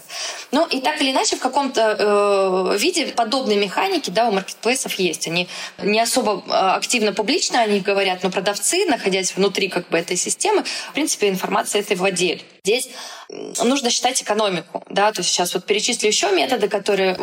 Ну 0.52 0.66
и 0.66 0.82
так 0.82 1.00
или 1.02 1.12
иначе 1.12 1.36
в 1.36 1.40
каком-то 1.40 2.72
э, 2.74 2.78
виде 2.78 3.08
подобные 3.08 3.60
механики 3.60 4.10
да, 4.10 4.30
у 4.30 4.32
маркетплейсов 4.32 4.94
есть. 4.96 5.28
Они 5.28 5.48
не 5.78 6.00
особо 6.00 6.44
э, 6.48 6.52
активно 6.52 7.14
публично 7.14 7.62
о 7.62 7.68
них 7.68 7.84
говорят, 7.84 8.24
но 8.24 8.32
продавцы, 8.32 8.86
находясь 8.86 9.36
внутри 9.36 9.70
как 9.70 9.88
бы 9.90 9.98
этой 9.98 10.18
системы, 10.18 10.64
в 10.64 10.94
принципе, 10.94 11.30
информацией 11.30 11.84
этой 11.84 11.96
владеют. 11.96 12.42
Здесь 12.68 12.90
нужно 13.30 13.90
считать 13.90 14.22
экономику. 14.22 14.84
Да? 14.90 15.14
То 15.14 15.22
есть 15.22 15.30
сейчас 15.30 15.54
вот 15.54 15.66
перечислю 15.66 16.10
еще 16.10 16.32
методы, 16.32 16.68
которые 16.68 17.18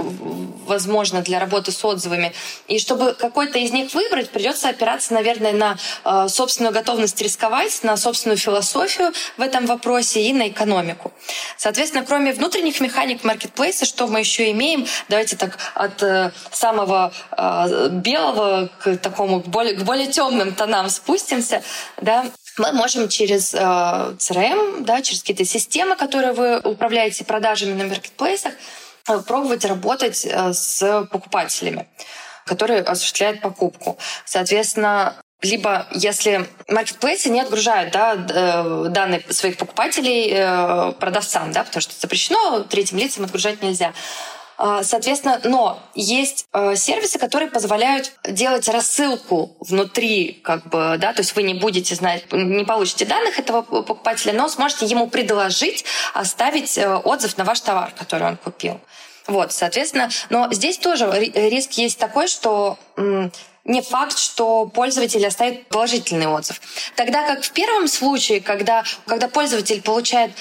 возможно 0.67 1.21
для 1.21 1.39
работы 1.39 1.71
с 1.71 1.85
отзывами. 1.85 2.33
И 2.67 2.79
чтобы 2.79 3.13
какой-то 3.13 3.59
из 3.59 3.71
них 3.71 3.93
выбрать, 3.93 4.31
придется 4.31 4.71
опираться, 4.71 5.13
наверное, 5.13 5.53
на 5.53 5.77
э, 6.05 6.29
собственную 6.29 6.73
готовность 6.73 7.21
рисковать, 7.21 7.83
на 7.83 7.99
собственную 7.99 8.39
философию 8.39 9.13
в 9.37 9.43
этом 9.43 9.67
вопросе 9.67 10.23
и 10.23 10.33
на 10.33 10.49
экономику. 10.49 11.13
Соответственно, 11.59 12.07
кроме 12.07 12.33
внутренних 12.33 12.81
механик 12.81 13.23
маркетплейса, 13.23 13.85
что 13.85 14.07
мы 14.07 14.21
еще 14.21 14.51
имеем? 14.53 14.87
Давайте 15.11 15.37
так 15.37 15.59
от 15.75 16.03
э, 16.03 16.33
самого 16.53 17.13
э, 17.37 17.89
белого 17.91 18.71
к 18.79 18.97
такому 18.97 19.43
к 19.43 19.49
более, 19.49 19.75
к 19.75 19.83
более 19.83 20.07
темным 20.07 20.55
тонам 20.55 20.89
спустимся. 20.89 21.63
Да? 22.01 22.25
Мы 22.59 22.73
можем 22.73 23.09
через 23.09 23.55
э, 23.55 23.59
CRM, 23.59 24.85
да, 24.85 25.03
через 25.03 25.21
какие-то 25.21 25.45
системы, 25.45 25.97
которые 25.97 26.33
вы 26.33 26.59
управляете 26.61 27.25
продажами 27.25 27.73
на 27.73 27.89
маркетплейсах, 27.89 28.55
э, 29.09 29.19
пробовать 29.27 29.65
работать 29.65 30.25
э, 30.25 30.53
с 30.53 31.07
покупателями, 31.11 31.89
которые 32.47 32.83
осуществляют 32.83 33.41
покупку. 33.41 33.99
Соответственно, 34.25 35.17
либо 35.43 35.87
если 35.91 36.49
маркетплейсы 36.69 37.29
не 37.29 37.41
отгружают 37.41 37.93
да, 37.93 38.15
э, 38.15 38.87
данные 38.89 39.25
своих 39.31 39.57
покупателей 39.57 40.93
продавцам, 40.95 41.53
да, 41.53 41.65
потому 41.65 41.81
что 41.81 41.95
запрещено, 41.99 42.61
третьим 42.61 42.99
лицам 42.99 43.25
отгружать 43.25 43.63
нельзя, 43.63 43.93
соответственно, 44.83 45.41
но 45.45 45.81
есть 45.95 46.47
а, 46.53 46.77
сервисы, 46.77 47.19
которые 47.19 47.51
позволяют 47.51 48.13
делать 48.29 48.69
рассылку 48.69 49.57
внутри, 49.61 50.41
как 50.45 50.69
бы, 50.69 50.97
да, 50.99 51.13
то 51.13 51.21
есть 51.21 51.35
вы 51.35 51.43
не 51.43 51.55
будете 51.55 51.95
знать, 51.95 52.25
не 52.33 52.65
получите 52.65 53.05
данных 53.05 53.39
этого 53.39 53.63
покупателя, 53.63 54.33
но 54.33 54.49
сможете 54.49 54.87
ему 54.87 55.09
предложить 55.09 55.85
оставить 56.13 56.79
э, 56.79 56.95
отзыв 56.95 57.37
на 57.37 57.45
ваш 57.45 57.61
товар, 57.61 57.93
который 57.99 58.27
он 58.29 58.37
купил. 58.37 58.81
Вот, 59.27 59.53
соответственно, 59.53 60.11
но 60.31 60.53
здесь 60.53 60.79
тоже 60.79 61.11
риск 61.35 61.73
есть 61.73 61.99
такой, 61.99 62.29
что 62.29 62.79
не 63.65 63.81
факт, 63.81 64.19
что 64.19 64.67
пользователь 64.67 65.27
оставит 65.27 65.67
положительный 65.69 66.27
отзыв. 66.27 66.61
Тогда 66.97 67.27
как 67.27 67.43
в 67.43 67.51
первом 67.53 67.89
случае, 67.89 68.41
когда, 68.41 68.85
когда 69.07 69.29
пользователь 69.29 69.81
получает 69.81 70.33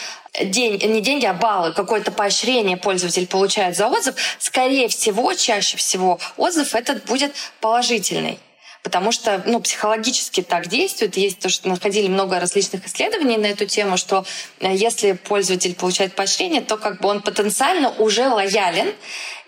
день, 0.42 0.82
не 0.84 1.02
деньги, 1.02 1.26
а 1.26 1.34
баллы, 1.34 1.74
какое-то 1.74 2.12
поощрение 2.12 2.78
пользователь 2.78 3.28
получает 3.28 3.76
за 3.76 3.88
отзыв, 3.88 4.16
скорее 4.40 4.88
всего, 4.88 5.34
чаще 5.34 5.78
всего 5.78 6.20
отзыв 6.38 6.76
этот 6.76 7.06
будет 7.06 7.34
положительный 7.60 8.40
потому 8.84 9.14
что 9.14 9.42
ну, 9.46 9.62
психологически 9.62 10.42
так 10.42 10.68
действует. 10.68 11.16
Есть 11.16 11.40
то, 11.40 11.48
что 11.48 11.70
находили 11.70 12.10
много 12.10 12.40
различных 12.40 12.86
исследований 12.86 13.38
на 13.38 13.46
эту 13.46 13.66
тему, 13.66 13.96
что 13.96 14.26
э, 14.60 14.76
если 14.76 15.14
пользователь 15.14 15.74
получает 15.74 16.16
поощрение, 16.16 16.60
то 16.62 16.78
как 16.78 17.00
бы 17.00 17.08
он 17.08 17.22
потенциально 17.22 17.92
уже 17.92 18.28
лоялен, 18.28 18.94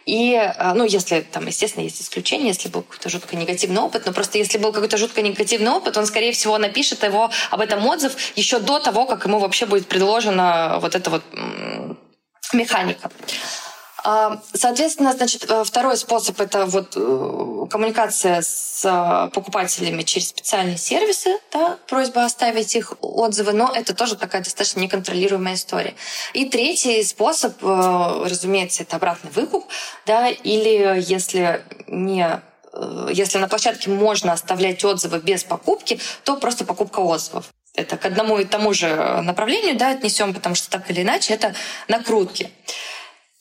и, 0.06 0.34
э, 0.34 0.74
ну, 0.74 0.86
если 0.86 1.22
там, 1.22 1.48
естественно, 1.48 1.84
есть 1.84 2.02
исключения, 2.02 2.50
если 2.50 2.70
был 2.70 2.84
какой-то 2.84 3.10
жутко 3.10 3.36
негативный 3.36 3.82
опыт, 3.82 4.06
но 4.06 4.14
просто 4.14 4.38
если 4.38 4.58
был 4.58 4.72
какой-то 4.72 4.98
жутко 4.98 5.22
негативный 5.22 5.72
опыт, 5.72 5.98
он, 5.98 6.06
скорее 6.06 6.32
всего, 6.32 6.58
напишет 6.58 7.04
его 7.04 7.32
об 7.50 7.62
этом 7.62 7.86
отзыв 7.88 8.16
еще 8.36 8.60
до 8.60 8.80
того, 8.80 9.06
как 9.06 9.26
ему 9.26 9.40
вообще 9.40 9.66
будет 9.66 9.88
предложена 9.88 10.78
вот 10.80 10.96
эта 10.96 11.10
вот 11.10 11.24
механика. 12.54 13.10
А, 14.08 14.40
соответственно, 14.54 15.14
значит, 15.14 15.50
э, 15.50 15.64
второй 15.64 15.98
способ– 15.98 16.40
это 16.42 16.68
вот 16.68 16.94
э, 16.96 17.66
коммуникация 17.72 18.44
с 18.44 18.86
э, 18.86 19.32
покупателями 19.34 20.04
через 20.04 20.30
специальные 20.30 20.78
сервисы, 20.78 21.40
да, 21.52 21.80
просьба 21.88 22.24
оставить 22.24 22.76
их 22.76 22.94
отзывы, 23.02 23.54
но 23.54 23.72
это 23.74 23.96
тоже 23.96 24.16
такая 24.16 24.44
достаточно 24.44 24.80
неконтролируемая 24.82 25.56
история. 25.56 25.96
И 26.34 26.46
третий 26.46 27.04
способ, 27.04 27.56
разумеется, 27.64 28.84
это 28.84 28.98
обратный 28.98 29.32
выкуп, 29.32 29.66
да, 30.06 30.30
или 30.30 31.02
если 31.02 31.64
не 31.88 32.42
если 33.10 33.38
на 33.38 33.48
площадке 33.48 33.90
можно 33.90 34.34
оставлять 34.34 34.84
отзывы 34.84 35.20
без 35.20 35.46
покупки, 35.46 35.98
то 36.26 36.36
просто 36.36 36.66
покупка 36.66 37.00
отзывов. 37.00 37.46
Это 37.74 37.96
к 37.96 38.06
одному 38.06 38.38
и 38.38 38.44
тому 38.44 38.74
же 38.74 39.22
направлению 39.22 39.78
да, 39.78 39.92
отнесем, 39.92 40.34
потому 40.34 40.56
что 40.56 40.70
так 40.70 40.92
или 40.92 41.02
иначе 41.02 41.34
это 41.34 41.56
накрутки. 41.88 42.52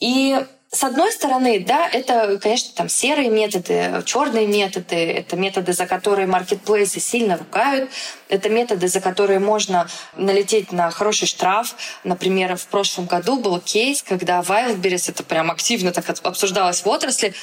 И 0.00 0.44
с 0.74 0.82
одной 0.82 1.12
стороны, 1.12 1.60
да, 1.60 1.88
это, 1.88 2.36
конечно, 2.42 2.74
там 2.74 2.88
серые 2.88 3.30
методы, 3.30 4.02
черные 4.04 4.46
методы, 4.46 4.96
это 4.96 5.36
методы, 5.36 5.72
за 5.72 5.86
которые 5.86 6.26
маркетплейсы 6.26 6.98
сильно 6.98 7.36
ругают, 7.36 7.90
это 8.28 8.48
методы, 8.48 8.88
за 8.88 9.00
которые 9.00 9.38
можно 9.38 9.88
налететь 10.16 10.72
на 10.72 10.90
хороший 10.90 11.28
штраф. 11.28 11.76
Например, 12.02 12.56
в 12.56 12.66
прошлом 12.66 13.06
году 13.06 13.38
был 13.38 13.60
кейс, 13.60 14.02
когда 14.02 14.40
Wildberries, 14.40 15.10
это 15.10 15.22
прям 15.22 15.52
активно 15.52 15.92
так 15.92 16.10
обсуждалось 16.24 16.84
в 16.84 16.88
отрасли, 16.88 17.34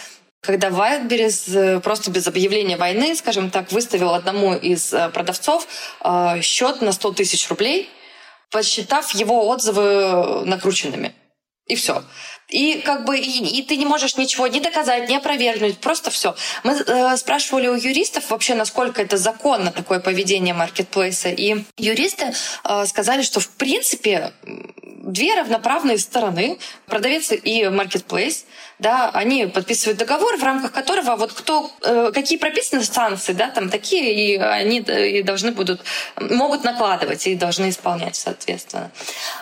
когда 0.41 0.67
Wildberries 0.67 1.55
э, 1.55 1.79
просто 1.79 2.11
без 2.11 2.27
объявления 2.27 2.75
войны, 2.75 3.15
скажем 3.15 3.49
так, 3.49 3.71
выставил 3.71 4.13
одному 4.13 4.55
из 4.55 4.91
э, 4.91 5.07
продавцов 5.09 5.67
э, 6.03 6.41
счет 6.41 6.81
на 6.81 6.91
100 6.91 7.13
тысяч 7.13 7.47
рублей, 7.47 7.89
посчитав 8.49 9.13
его 9.13 9.47
отзывы 9.47 10.43
накрученными. 10.45 11.13
И 11.71 11.75
все. 11.75 12.03
И 12.49 12.81
как 12.85 13.05
бы 13.05 13.17
и, 13.17 13.59
и 13.59 13.61
ты 13.63 13.77
не 13.77 13.85
можешь 13.85 14.17
ничего 14.17 14.45
не 14.47 14.59
доказать, 14.59 15.07
не 15.07 15.15
опровергнуть, 15.15 15.77
просто 15.77 16.11
все. 16.11 16.35
Мы 16.65 16.73
э, 16.73 17.15
спрашивали 17.15 17.69
у 17.69 17.75
юристов 17.75 18.29
вообще, 18.29 18.55
насколько 18.55 19.01
это 19.01 19.15
законно 19.15 19.71
такое 19.71 20.01
поведение 20.01 20.53
маркетплейса, 20.53 21.29
и 21.29 21.63
юристы 21.77 22.33
э, 22.65 22.85
сказали, 22.87 23.21
что 23.21 23.39
в 23.39 23.47
принципе 23.51 24.33
две 25.11 25.35
равноправные 25.35 25.97
стороны, 25.97 26.57
продавец 26.87 27.31
и 27.31 27.67
маркетплейс, 27.67 28.45
да, 28.79 29.11
они 29.13 29.45
подписывают 29.45 29.99
договор, 29.99 30.37
в 30.37 30.43
рамках 30.43 30.71
которого 30.71 31.15
вот 31.15 31.33
кто, 31.33 31.71
э, 31.83 32.11
какие 32.13 32.37
прописаны 32.37 32.83
санкции, 32.83 33.33
да, 33.33 33.49
там 33.49 33.69
такие, 33.69 34.13
и 34.13 34.37
они 34.37 34.79
и 34.79 35.21
должны 35.21 35.51
будут, 35.51 35.81
могут 36.19 36.63
накладывать 36.63 37.27
и 37.27 37.35
должны 37.35 37.69
исполнять, 37.69 38.15
соответственно. 38.15 38.91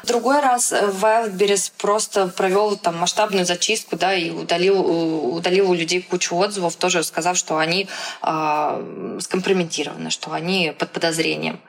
Другой 0.04 0.42
раз 0.42 0.74
Wildberries 0.74 1.72
просто 1.78 2.28
провел 2.28 2.76
там 2.76 2.98
масштабную 2.98 3.46
зачистку, 3.46 3.96
да, 3.96 4.14
и 4.14 4.30
удалил, 4.30 5.36
удалил 5.36 5.72
у 5.72 5.74
людей 5.74 6.02
кучу 6.02 6.36
отзывов, 6.36 6.76
тоже 6.76 7.04
сказав, 7.04 7.38
что 7.38 7.58
они 7.58 7.88
э, 8.22 9.18
скомпрометированы, 9.22 10.10
что 10.10 10.34
они 10.34 10.74
под 10.78 10.92
подозрением. 10.92 11.62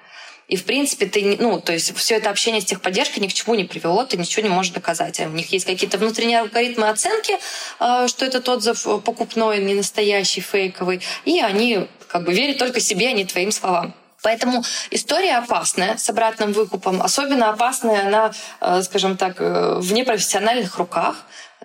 И, 0.51 0.57
в 0.57 0.65
принципе, 0.65 1.07
ты, 1.07 1.37
ну, 1.39 1.61
то 1.61 1.73
есть 1.73 1.97
все 1.97 2.17
это 2.17 2.29
общение 2.29 2.61
с 2.61 2.65
техподдержкой 2.65 3.23
ни 3.23 3.29
к 3.29 3.33
чему 3.33 3.55
не 3.55 3.63
привело, 3.63 4.05
ты 4.05 4.17
ничего 4.17 4.43
не 4.43 4.53
можешь 4.53 4.73
доказать. 4.73 5.21
У 5.21 5.29
них 5.29 5.53
есть 5.53 5.65
какие-то 5.65 5.97
внутренние 5.97 6.41
алгоритмы 6.41 6.89
оценки, 6.89 7.35
а, 7.79 8.09
что 8.09 8.25
этот 8.25 8.49
отзыв 8.49 8.83
покупной, 9.05 9.63
не 9.63 9.75
настоящий, 9.75 10.41
фейковый, 10.41 11.03
и 11.25 11.41
они 11.41 11.87
как 12.09 12.25
бы 12.25 12.35
верят 12.35 12.59
только 12.59 12.81
себе, 12.81 13.11
а 13.11 13.13
не 13.13 13.25
твоим 13.25 13.53
словам. 13.53 13.95
Поэтому 14.23 14.65
история 14.91 15.37
опасная 15.37 15.97
с 15.97 16.11
обратным 16.11 16.53
выкупом. 16.53 17.01
Особенно 17.01 17.51
опасная 17.51 18.09
она, 18.09 18.33
э, 18.61 18.83
скажем 18.83 19.17
так, 19.17 19.41
э, 19.41 19.79
в 19.79 19.93
непрофессиональных 19.93 20.77
руках, 20.79 21.17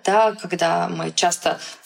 да, 0.04 0.32
когда 0.40 0.88
мы 0.88 1.10
часто 1.10 1.58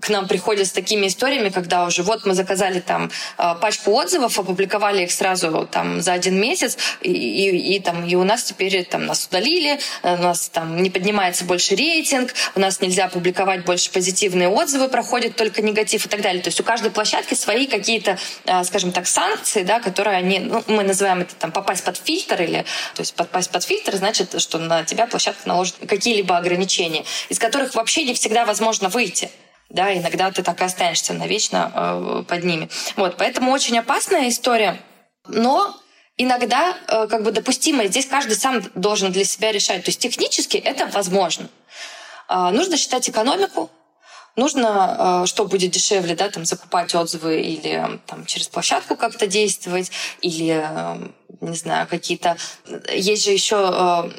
к 0.00 0.08
нам 0.08 0.28
приходят 0.28 0.66
с 0.66 0.72
такими 0.72 1.06
историями, 1.06 1.48
когда 1.48 1.84
уже 1.86 2.02
вот 2.02 2.24
мы 2.26 2.34
заказали 2.34 2.80
там 2.80 3.10
э, 3.38 3.54
пачку 3.60 3.92
отзывов, 3.92 4.38
опубликовали 4.38 5.04
их 5.04 5.12
сразу 5.12 5.68
там 5.70 6.00
за 6.00 6.12
один 6.12 6.40
месяц, 6.40 6.76
и, 7.00 7.10
и, 7.12 7.76
и 7.76 7.80
там 7.80 8.06
и 8.06 8.14
у 8.14 8.24
нас 8.24 8.44
теперь 8.44 8.84
там 8.84 9.06
нас 9.06 9.26
удалили, 9.26 9.78
э, 10.02 10.14
у 10.14 10.22
нас 10.22 10.48
там 10.48 10.82
не 10.82 10.90
поднимается 10.90 11.44
больше 11.44 11.74
рейтинг, 11.74 12.34
у 12.54 12.60
нас 12.60 12.80
нельзя 12.80 13.08
публиковать 13.08 13.64
больше 13.64 13.90
позитивные 13.90 14.48
отзывы, 14.48 14.88
проходит 14.88 15.36
только 15.36 15.62
негатив 15.62 16.06
и 16.06 16.08
так 16.08 16.20
далее. 16.20 16.42
То 16.42 16.48
есть 16.48 16.60
у 16.60 16.64
каждой 16.64 16.90
площадки 16.90 17.34
свои 17.34 17.66
какие-то, 17.66 18.18
скажем 18.64 18.92
так, 18.92 19.06
санкции, 19.06 19.62
да, 19.62 19.80
которые 19.80 20.16
они, 20.16 20.40
ну, 20.40 20.62
мы 20.66 20.82
называем 20.82 21.20
это 21.20 21.34
там 21.34 21.52
попасть 21.52 21.84
под 21.84 21.96
фильтр 21.96 22.42
или, 22.42 22.64
то 22.94 23.02
есть 23.02 23.14
попасть 23.14 23.50
под 23.50 23.64
фильтр 23.64 23.96
значит, 23.96 24.40
что 24.40 24.58
на 24.58 24.84
тебя 24.84 25.06
площадка 25.06 25.48
наложит 25.48 25.76
какие-либо 25.86 26.36
ограничения, 26.36 27.04
из 27.28 27.38
которых 27.38 27.74
вообще 27.74 28.04
не 28.04 28.14
всегда 28.14 28.44
возможно 28.44 28.88
выйти. 28.98 29.30
Да, 29.70 29.96
иногда 29.96 30.30
ты 30.32 30.42
так 30.42 30.60
и 30.60 30.64
останешься 30.64 31.12
навечно 31.12 31.60
э, 31.72 32.24
под 32.26 32.42
ними. 32.42 32.68
Вот, 32.96 33.16
поэтому 33.16 33.52
очень 33.52 33.78
опасная 33.78 34.28
история. 34.28 34.80
Но 35.28 35.76
иногда 36.16 36.76
э, 36.88 37.06
как 37.06 37.22
бы 37.22 37.30
допустимо. 37.30 37.86
Здесь 37.86 38.06
каждый 38.06 38.34
сам 38.34 38.60
должен 38.74 39.12
для 39.12 39.24
себя 39.24 39.52
решать. 39.52 39.84
То 39.84 39.90
есть 39.90 40.00
технически 40.00 40.56
это 40.56 40.86
возможно. 40.86 41.48
Э, 42.28 42.50
нужно 42.50 42.76
считать 42.76 43.08
экономику, 43.08 43.70
нужно, 44.34 45.22
э, 45.22 45.26
что 45.26 45.44
будет 45.44 45.70
дешевле, 45.70 46.16
да, 46.16 46.28
там 46.28 46.44
закупать 46.44 46.94
отзывы 46.94 47.40
или 47.40 48.00
там 48.06 48.26
через 48.26 48.48
площадку 48.48 48.96
как-то 48.96 49.26
действовать, 49.26 49.92
или 50.22 50.60
э, 50.64 51.08
не 51.40 51.56
знаю, 51.56 51.86
какие-то... 51.86 52.36
Есть 52.92 53.24
же 53.24 53.30
еще, 53.30 53.56
э, 53.56 54.10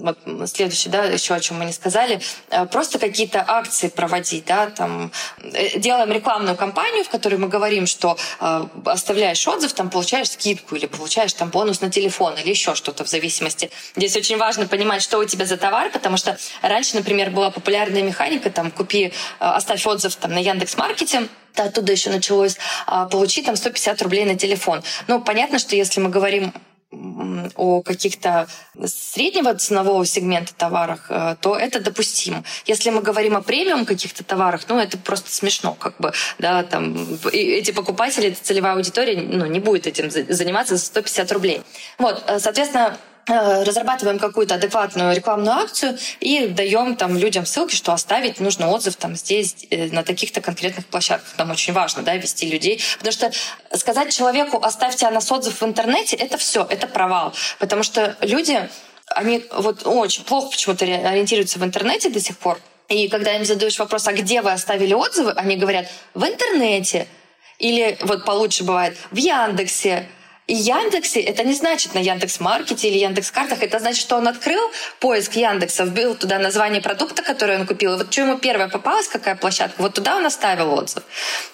вот 0.00 0.18
следующее, 0.48 0.92
да, 0.92 1.04
еще 1.04 1.34
о 1.34 1.40
чем 1.40 1.58
мы 1.58 1.64
не 1.64 1.72
сказали, 1.72 2.20
э, 2.50 2.66
просто 2.66 2.98
какие-то 2.98 3.44
акции 3.46 3.88
проводить, 3.88 4.44
да, 4.44 4.70
там, 4.70 5.10
э, 5.42 5.78
делаем 5.78 6.12
рекламную 6.12 6.56
кампанию, 6.56 7.04
в 7.04 7.08
которой 7.08 7.36
мы 7.36 7.48
говорим, 7.48 7.86
что 7.86 8.16
оставляешь 8.84 9.46
отзыв, 9.46 9.72
там, 9.72 9.90
получаешь 9.90 10.30
скидку 10.30 10.76
или 10.76 10.86
получаешь 10.86 11.32
там 11.32 11.50
бонус 11.50 11.80
на 11.80 11.90
телефон 11.90 12.34
или 12.34 12.50
еще 12.50 12.74
что-то 12.74 13.04
в 13.04 13.08
зависимости. 13.08 13.70
Здесь 13.96 14.16
очень 14.16 14.36
важно 14.36 14.66
понимать, 14.66 15.02
что 15.02 15.18
у 15.18 15.24
тебя 15.24 15.46
за 15.46 15.56
товар, 15.56 15.90
потому 15.90 16.16
что 16.16 16.38
раньше, 16.62 16.96
например, 16.96 17.30
была 17.30 17.50
популярная 17.50 18.02
механика, 18.02 18.50
там, 18.50 18.70
купи, 18.70 19.12
оставь 19.38 19.84
отзыв 19.86 20.14
там 20.16 20.32
на 20.32 20.38
Яндекс.Маркете, 20.38 21.28
оттуда 21.56 21.92
еще 21.92 22.10
началось, 22.10 22.56
получи 23.10 23.42
там 23.42 23.56
150 23.56 24.02
рублей 24.02 24.24
на 24.24 24.36
телефон. 24.36 24.82
Ну, 25.06 25.20
понятно, 25.20 25.58
что 25.58 25.76
если 25.76 26.00
мы 26.00 26.10
говорим 26.10 26.52
о 26.90 27.82
каких-то 27.82 28.48
среднего 28.86 29.54
ценового 29.54 30.06
сегмента 30.06 30.54
товарах, 30.54 31.06
э, 31.10 31.36
то 31.40 31.54
это 31.54 31.80
допустимо. 31.80 32.44
Если 32.64 32.88
мы 32.88 33.02
говорим 33.02 33.36
о 33.36 33.42
премиум 33.42 33.84
каких-то 33.84 34.24
товарах, 34.24 34.62
ну, 34.68 34.78
это 34.78 34.96
просто 34.96 35.30
смешно, 35.30 35.74
как 35.74 35.98
бы, 35.98 36.12
да, 36.38 36.62
там, 36.62 37.06
эти 37.30 37.72
покупатели, 37.72 38.28
эта 38.28 38.42
целевая 38.42 38.74
аудитория, 38.74 39.20
ну, 39.20 39.44
не 39.44 39.60
будет 39.60 39.86
этим 39.86 40.10
заниматься 40.10 40.76
за 40.76 40.86
150 40.86 41.30
рублей. 41.32 41.62
Вот, 41.98 42.24
э, 42.26 42.38
соответственно, 42.38 42.96
разрабатываем 43.28 44.18
какую-то 44.18 44.54
адекватную 44.54 45.14
рекламную 45.14 45.56
акцию 45.56 45.98
и 46.20 46.46
даем 46.48 46.96
там 46.96 47.16
людям 47.16 47.46
ссылки, 47.46 47.74
что 47.74 47.92
оставить 47.92 48.40
нужно 48.40 48.70
отзыв 48.70 48.96
там 48.96 49.16
здесь, 49.16 49.66
э, 49.70 49.86
на 49.86 50.02
таких-то 50.02 50.40
конкретных 50.40 50.86
площадках. 50.86 51.36
Нам 51.38 51.50
очень 51.50 51.72
важно, 51.72 52.02
да, 52.02 52.14
вести 52.16 52.48
людей. 52.50 52.80
Потому 52.98 53.12
что 53.12 53.30
сказать 53.76 54.14
человеку, 54.14 54.58
оставьте 54.62 55.06
о 55.06 55.10
нас 55.10 55.30
отзыв 55.30 55.60
в 55.60 55.64
интернете, 55.64 56.16
это 56.16 56.38
все, 56.38 56.66
это 56.68 56.86
провал. 56.86 57.34
Потому 57.58 57.82
что 57.82 58.16
люди, 58.20 58.68
они 59.08 59.44
вот 59.52 59.86
очень 59.86 60.24
плохо 60.24 60.50
почему-то 60.50 60.84
ориентируются 60.84 61.58
в 61.58 61.64
интернете 61.64 62.10
до 62.10 62.20
сих 62.20 62.38
пор. 62.38 62.58
И 62.88 63.08
когда 63.08 63.36
им 63.36 63.44
задаешь 63.44 63.78
вопрос, 63.78 64.08
а 64.08 64.12
где 64.12 64.40
вы 64.40 64.52
оставили 64.52 64.94
отзывы, 64.94 65.32
они 65.32 65.56
говорят, 65.56 65.88
в 66.14 66.24
интернете. 66.24 67.06
Или 67.58 67.98
вот 68.02 68.24
получше 68.24 68.64
бывает, 68.64 68.96
в 69.10 69.16
Яндексе, 69.16 70.08
и 70.48 70.54
Яндексе 70.54 71.20
это 71.20 71.44
не 71.44 71.52
значит 71.52 71.94
на 71.94 71.98
Яндекс 71.98 72.40
Маркете 72.40 72.88
или 72.88 72.98
Яндекс 72.98 73.30
Картах. 73.30 73.62
Это 73.62 73.78
значит, 73.78 74.00
что 74.00 74.16
он 74.16 74.26
открыл 74.26 74.62
поиск 74.98 75.36
Яндекса, 75.36 75.84
вбил 75.84 76.14
туда 76.16 76.38
название 76.38 76.80
продукта, 76.80 77.22
который 77.22 77.56
он 77.56 77.66
купил. 77.66 77.94
И 77.94 77.96
вот 77.98 78.10
что 78.10 78.22
ему 78.22 78.38
первое 78.38 78.68
попалось, 78.68 79.08
какая 79.08 79.36
площадка, 79.36 79.82
вот 79.82 79.94
туда 79.94 80.16
он 80.16 80.24
оставил 80.24 80.72
отзыв. 80.72 81.02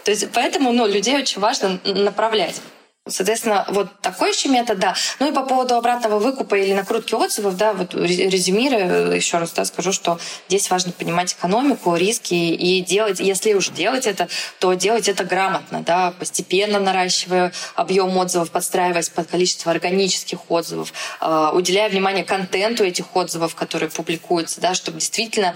То 0.04 0.12
есть 0.12 0.28
поэтому 0.32 0.72
ну, 0.72 0.86
людей 0.86 1.16
очень 1.16 1.40
важно 1.40 1.80
направлять. 1.84 2.60
Соответственно, 3.06 3.66
вот 3.68 4.00
такой 4.00 4.30
еще 4.30 4.48
метод, 4.48 4.78
да. 4.78 4.94
Ну 5.20 5.30
и 5.30 5.34
по 5.34 5.42
поводу 5.42 5.74
обратного 5.74 6.18
выкупа 6.18 6.54
или 6.54 6.72
накрутки 6.72 7.12
отзывов, 7.12 7.54
да, 7.58 7.74
вот 7.74 7.92
резюмируя, 7.94 9.12
еще 9.12 9.36
раз 9.36 9.52
да, 9.52 9.66
скажу, 9.66 9.92
что 9.92 10.18
здесь 10.48 10.70
важно 10.70 10.90
понимать 10.90 11.34
экономику, 11.34 11.96
риски 11.96 12.32
и 12.32 12.80
делать, 12.80 13.20
если 13.20 13.52
уж 13.52 13.68
делать 13.68 14.06
это, 14.06 14.28
то 14.58 14.72
делать 14.72 15.06
это 15.06 15.24
грамотно, 15.24 15.82
да, 15.82 16.14
постепенно 16.18 16.80
наращивая 16.80 17.52
объем 17.74 18.16
отзывов, 18.16 18.50
подстраиваясь 18.50 19.10
под 19.10 19.26
количество 19.26 19.70
органических 19.70 20.50
отзывов, 20.50 20.94
э, 21.20 21.50
уделяя 21.52 21.90
внимание 21.90 22.24
контенту 22.24 22.84
этих 22.84 23.14
отзывов, 23.14 23.54
которые 23.54 23.90
публикуются, 23.90 24.62
да, 24.62 24.72
чтобы 24.72 25.00
действительно 25.00 25.54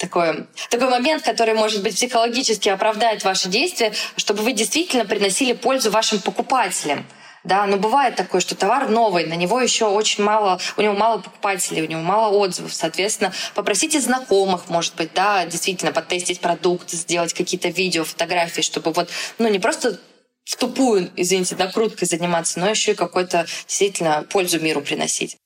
такой, 0.00 0.46
такой 0.70 0.88
момент, 0.88 1.22
который, 1.22 1.54
может 1.54 1.82
быть, 1.82 1.94
психологически 1.94 2.70
оправдает 2.70 3.22
ваши 3.22 3.48
действия, 3.48 3.92
чтобы 4.16 4.42
вы 4.42 4.52
действительно 4.52 5.04
приносили 5.04 5.52
пользу 5.52 5.90
вашим 5.90 6.20
покупателям. 6.20 7.06
Да, 7.42 7.64
но 7.66 7.78
бывает 7.78 8.16
такое, 8.16 8.42
что 8.42 8.54
товар 8.54 8.90
новый, 8.90 9.24
на 9.24 9.32
него 9.32 9.60
еще 9.62 9.86
очень 9.86 10.22
мало, 10.22 10.60
у 10.76 10.82
него 10.82 10.92
мало 10.92 11.18
покупателей, 11.20 11.82
у 11.82 11.86
него 11.86 12.02
мало 12.02 12.36
отзывов. 12.36 12.74
Соответственно, 12.74 13.32
попросите 13.54 13.98
знакомых, 13.98 14.68
может 14.68 14.94
быть, 14.96 15.14
да, 15.14 15.46
действительно 15.46 15.90
потестить 15.90 16.40
продукт, 16.40 16.90
сделать 16.90 17.32
какие-то 17.32 17.68
видео, 17.68 18.04
фотографии, 18.04 18.60
чтобы 18.60 18.92
вот, 18.92 19.08
ну, 19.38 19.48
не 19.48 19.58
просто 19.58 19.98
в 20.44 20.56
тупую, 20.56 21.10
извините, 21.16 21.56
накруткой 21.56 22.08
заниматься, 22.08 22.60
но 22.60 22.68
еще 22.68 22.92
и 22.92 22.94
какой-то 22.94 23.46
действительно 23.66 24.26
пользу 24.28 24.60
миру 24.60 24.82
приносить. 24.82 25.38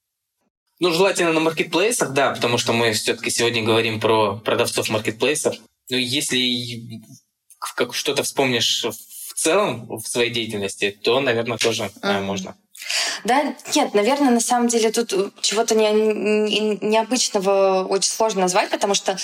Ну, 0.80 0.90
желательно 0.90 1.32
на 1.32 1.40
маркетплейсах, 1.40 2.12
да, 2.12 2.32
потому 2.32 2.58
что 2.58 2.72
мы 2.72 2.92
все-таки 2.92 3.30
сегодня 3.30 3.62
говорим 3.62 4.00
про 4.00 4.36
продавцов 4.36 4.88
маркетплейсов. 4.88 5.56
Ну, 5.90 5.96
если 5.96 7.00
как 7.76 7.94
что-то 7.94 8.22
вспомнишь 8.22 8.84
в 8.84 9.34
целом 9.34 9.86
в 9.98 10.06
своей 10.06 10.30
деятельности, 10.30 10.96
то, 11.02 11.20
наверное, 11.20 11.58
тоже 11.58 11.90
uh-huh. 12.02 12.22
можно. 12.22 12.56
Да, 13.24 13.54
нет, 13.74 13.94
наверное, 13.94 14.30
на 14.30 14.40
самом 14.40 14.68
деле 14.68 14.90
тут 14.90 15.14
чего-то 15.40 15.74
не, 15.74 15.92
не, 15.92 16.78
необычного 16.80 17.84
очень 17.84 18.10
сложно 18.10 18.42
назвать, 18.42 18.70
потому 18.70 18.94
что 18.94 19.16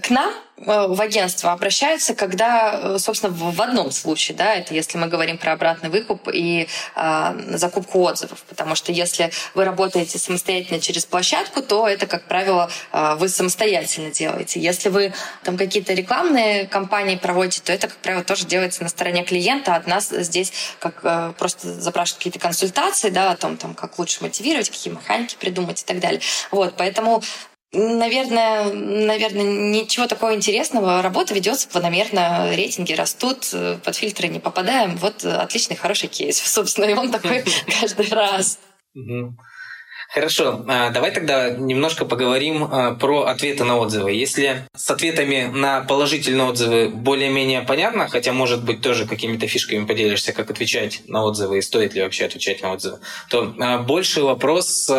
к 0.00 0.10
нам 0.10 0.32
э, 0.56 0.86
в 0.88 1.00
агентство 1.00 1.52
обращаются, 1.52 2.14
когда, 2.14 2.94
э, 2.94 2.98
собственно, 2.98 3.32
в 3.32 3.62
одном 3.62 3.92
случае, 3.92 4.36
да, 4.36 4.54
это 4.54 4.74
если 4.74 4.98
мы 4.98 5.06
говорим 5.06 5.38
про 5.38 5.52
обратный 5.52 5.90
выкуп 5.90 6.28
и 6.32 6.68
э, 6.96 7.56
закупку 7.56 8.00
отзывов, 8.00 8.42
потому 8.48 8.74
что 8.74 8.90
если 8.90 9.30
вы 9.54 9.64
работаете 9.64 10.18
самостоятельно 10.18 10.80
через 10.80 11.04
площадку, 11.04 11.62
то 11.62 11.86
это, 11.86 12.06
как 12.06 12.24
правило, 12.24 12.68
э, 12.92 13.14
вы 13.16 13.28
самостоятельно 13.28 14.10
делаете. 14.10 14.60
Если 14.60 14.88
вы 14.88 15.14
там 15.44 15.56
какие-то 15.56 15.92
рекламные 15.94 16.66
кампании 16.66 17.16
проводите, 17.16 17.62
то 17.62 17.72
это, 17.72 17.86
как 17.86 17.98
правило, 17.98 18.24
тоже 18.24 18.44
делается 18.46 18.82
на 18.82 18.88
стороне 18.88 19.24
клиента. 19.24 19.76
От 19.76 19.86
нас 19.86 20.08
здесь 20.08 20.52
как 20.80 21.00
э, 21.04 21.32
просто 21.38 21.72
запрашивают 21.72 22.18
какие-то 22.18 22.40
консультации, 22.40 23.10
да, 23.10 23.30
о 23.30 23.36
том, 23.36 23.56
там, 23.56 23.74
как 23.74 23.98
лучше 23.98 24.18
мотивировать, 24.22 24.68
какие 24.68 24.92
механики 24.92 25.36
придумать 25.38 25.82
и 25.82 25.84
так 25.84 26.00
далее. 26.00 26.20
Вот, 26.50 26.74
поэтому 26.76 27.22
Наверное, 27.72 28.72
наверное, 28.72 29.72
ничего 29.72 30.06
такого 30.06 30.34
интересного. 30.34 31.02
Работа 31.02 31.34
ведется 31.34 31.68
планомерно, 31.68 32.54
рейтинги 32.54 32.92
растут, 32.92 33.52
под 33.84 33.96
фильтры 33.96 34.28
не 34.28 34.38
попадаем. 34.38 34.96
Вот 34.96 35.24
отличный, 35.24 35.76
хороший 35.76 36.08
кейс, 36.08 36.38
собственно, 36.44 36.86
и 36.86 36.94
он 36.94 37.10
такой 37.10 37.44
каждый 37.80 38.08
раз. 38.08 38.58
Хорошо, 40.08 40.64
а, 40.68 40.90
давай 40.90 41.10
тогда 41.10 41.50
немножко 41.50 42.04
поговорим 42.04 42.64
а, 42.64 42.94
про 42.94 43.24
ответы 43.24 43.64
на 43.64 43.76
отзывы. 43.76 44.12
Если 44.12 44.66
с 44.74 44.90
ответами 44.90 45.50
на 45.52 45.80
положительные 45.80 46.48
отзывы 46.48 46.88
более-менее 46.88 47.62
понятно, 47.62 48.08
хотя, 48.08 48.32
может 48.32 48.64
быть, 48.64 48.80
тоже 48.80 49.06
какими-то 49.06 49.46
фишками 49.46 49.84
поделишься, 49.84 50.32
как 50.32 50.50
отвечать 50.50 51.02
на 51.08 51.24
отзывы 51.24 51.58
и 51.58 51.62
стоит 51.62 51.94
ли 51.94 52.02
вообще 52.02 52.26
отвечать 52.26 52.62
на 52.62 52.72
отзывы, 52.72 53.00
то 53.28 53.54
а, 53.58 53.78
больший 53.78 54.22
вопрос 54.22 54.90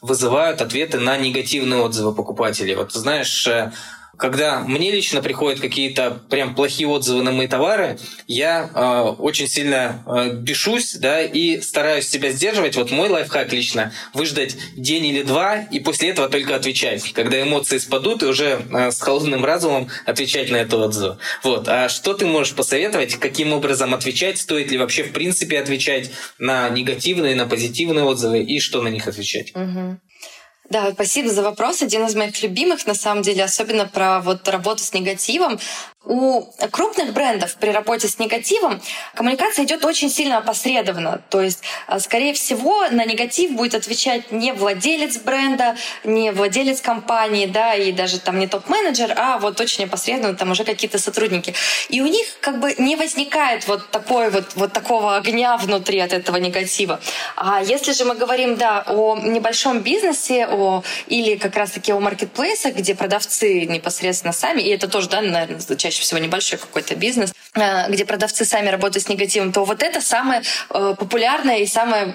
вызывают 0.00 0.60
ответы 0.60 0.98
на 0.98 1.16
негативные 1.16 1.80
отзывы 1.80 2.14
покупателей. 2.14 2.74
Вот 2.74 2.92
знаешь, 2.92 3.46
э, 3.46 3.72
когда 4.16 4.60
мне 4.60 4.90
лично 4.90 5.22
приходят 5.22 5.60
какие-то 5.60 6.22
прям 6.30 6.54
плохие 6.54 6.88
отзывы 6.88 7.22
на 7.22 7.32
мои 7.32 7.46
товары, 7.46 7.98
я 8.26 8.70
э, 8.74 9.00
очень 9.18 9.48
сильно 9.48 10.02
э, 10.06 10.34
бешусь, 10.34 10.94
да, 10.94 11.22
и 11.22 11.60
стараюсь 11.60 12.08
себя 12.08 12.30
сдерживать. 12.30 12.76
Вот 12.76 12.90
мой 12.90 13.08
лайфхак 13.08 13.52
лично 13.52 13.92
выждать 14.14 14.56
день 14.76 15.06
или 15.06 15.22
два 15.22 15.56
и 15.58 15.80
после 15.80 16.10
этого 16.10 16.28
только 16.28 16.56
отвечать, 16.56 17.12
когда 17.12 17.40
эмоции 17.40 17.78
спадут 17.78 18.22
и 18.22 18.26
уже 18.26 18.60
э, 18.72 18.90
с 18.90 19.00
холодным 19.00 19.44
разумом 19.44 19.88
отвечать 20.04 20.50
на 20.50 20.56
этот 20.56 20.74
отзыв. 20.74 21.16
Вот. 21.42 21.68
А 21.68 21.88
что 21.88 22.14
ты 22.14 22.26
можешь 22.26 22.54
посоветовать, 22.54 23.16
каким 23.16 23.52
образом 23.52 23.94
отвечать, 23.94 24.38
стоит 24.38 24.70
ли 24.70 24.78
вообще 24.78 25.04
в 25.04 25.12
принципе 25.12 25.58
отвечать 25.58 26.10
на 26.38 26.68
негативные, 26.70 27.34
на 27.34 27.46
позитивные 27.46 28.04
отзывы 28.04 28.42
и 28.42 28.60
что 28.60 28.82
на 28.82 28.88
них 28.88 29.06
отвечать? 29.06 29.52
Угу. 29.54 29.98
Да, 30.68 30.90
спасибо 30.92 31.28
за 31.28 31.42
вопрос. 31.42 31.82
Один 31.82 32.04
из 32.06 32.14
моих 32.16 32.42
любимых, 32.42 32.86
на 32.86 32.94
самом 32.94 33.22
деле, 33.22 33.44
особенно 33.44 33.86
про 33.86 34.20
вот 34.20 34.48
работу 34.48 34.82
с 34.82 34.92
негативом. 34.92 35.60
У 36.08 36.42
крупных 36.70 37.12
брендов 37.12 37.56
при 37.56 37.70
работе 37.70 38.06
с 38.06 38.20
негативом 38.20 38.80
коммуникация 39.14 39.64
идет 39.64 39.84
очень 39.84 40.08
сильно 40.08 40.38
опосредованно. 40.38 41.20
То 41.30 41.40
есть, 41.40 41.62
э, 41.88 41.98
скорее 41.98 42.32
всего, 42.32 42.86
на 42.90 43.04
негатив 43.04 43.52
будет 43.52 43.74
отвечать 43.74 44.30
не 44.30 44.52
владелец 44.52 45.16
бренда, 45.18 45.76
не 46.04 46.30
владелец 46.30 46.80
компании, 46.80 47.46
да, 47.46 47.74
и 47.74 47.90
даже 47.90 48.20
там 48.20 48.38
не 48.38 48.46
топ-менеджер, 48.46 49.14
а 49.16 49.38
вот 49.38 49.60
очень 49.60 49.84
опосредованно 49.84 50.36
там 50.36 50.52
уже 50.52 50.62
какие-то 50.62 51.00
сотрудники. 51.00 51.54
И 51.88 52.00
у 52.00 52.06
них 52.06 52.26
как 52.40 52.60
бы 52.60 52.76
не 52.78 52.94
возникает 52.94 53.66
вот 53.66 53.90
такой 53.90 54.30
вот, 54.30 54.54
вот 54.54 54.72
такого 54.72 55.16
огня 55.16 55.56
внутри 55.56 55.98
от 55.98 56.12
этого 56.12 56.36
негатива. 56.36 57.00
А 57.34 57.60
если 57.62 57.92
же 57.92 58.04
мы 58.04 58.14
говорим, 58.14 58.54
да, 58.54 58.84
о 58.86 59.16
небольшом 59.16 59.80
бизнесе, 59.80 60.46
о, 60.46 60.84
или 61.08 61.34
как 61.34 61.56
раз-таки 61.56 61.90
о 61.90 61.98
маркетплейсах, 61.98 62.76
где 62.76 62.94
продавцы 62.94 63.66
непосредственно 63.66 64.32
сами, 64.32 64.62
и 64.62 64.68
это 64.68 64.86
тоже, 64.86 65.08
да, 65.08 65.20
наверное, 65.20 65.58
чаще 65.76 65.95
чаще 65.96 66.02
всего 66.02 66.20
небольшой 66.20 66.58
какой-то 66.58 66.94
бизнес, 66.94 67.32
э, 67.54 67.90
где 67.90 68.04
продавцы 68.04 68.44
сами 68.44 68.68
работают 68.68 69.04
с 69.04 69.08
негативом, 69.08 69.52
то 69.52 69.64
вот 69.64 69.82
это 69.82 70.00
самая 70.00 70.42
э, 70.70 70.94
популярная 70.98 71.58
и 71.58 71.66
самая 71.66 72.14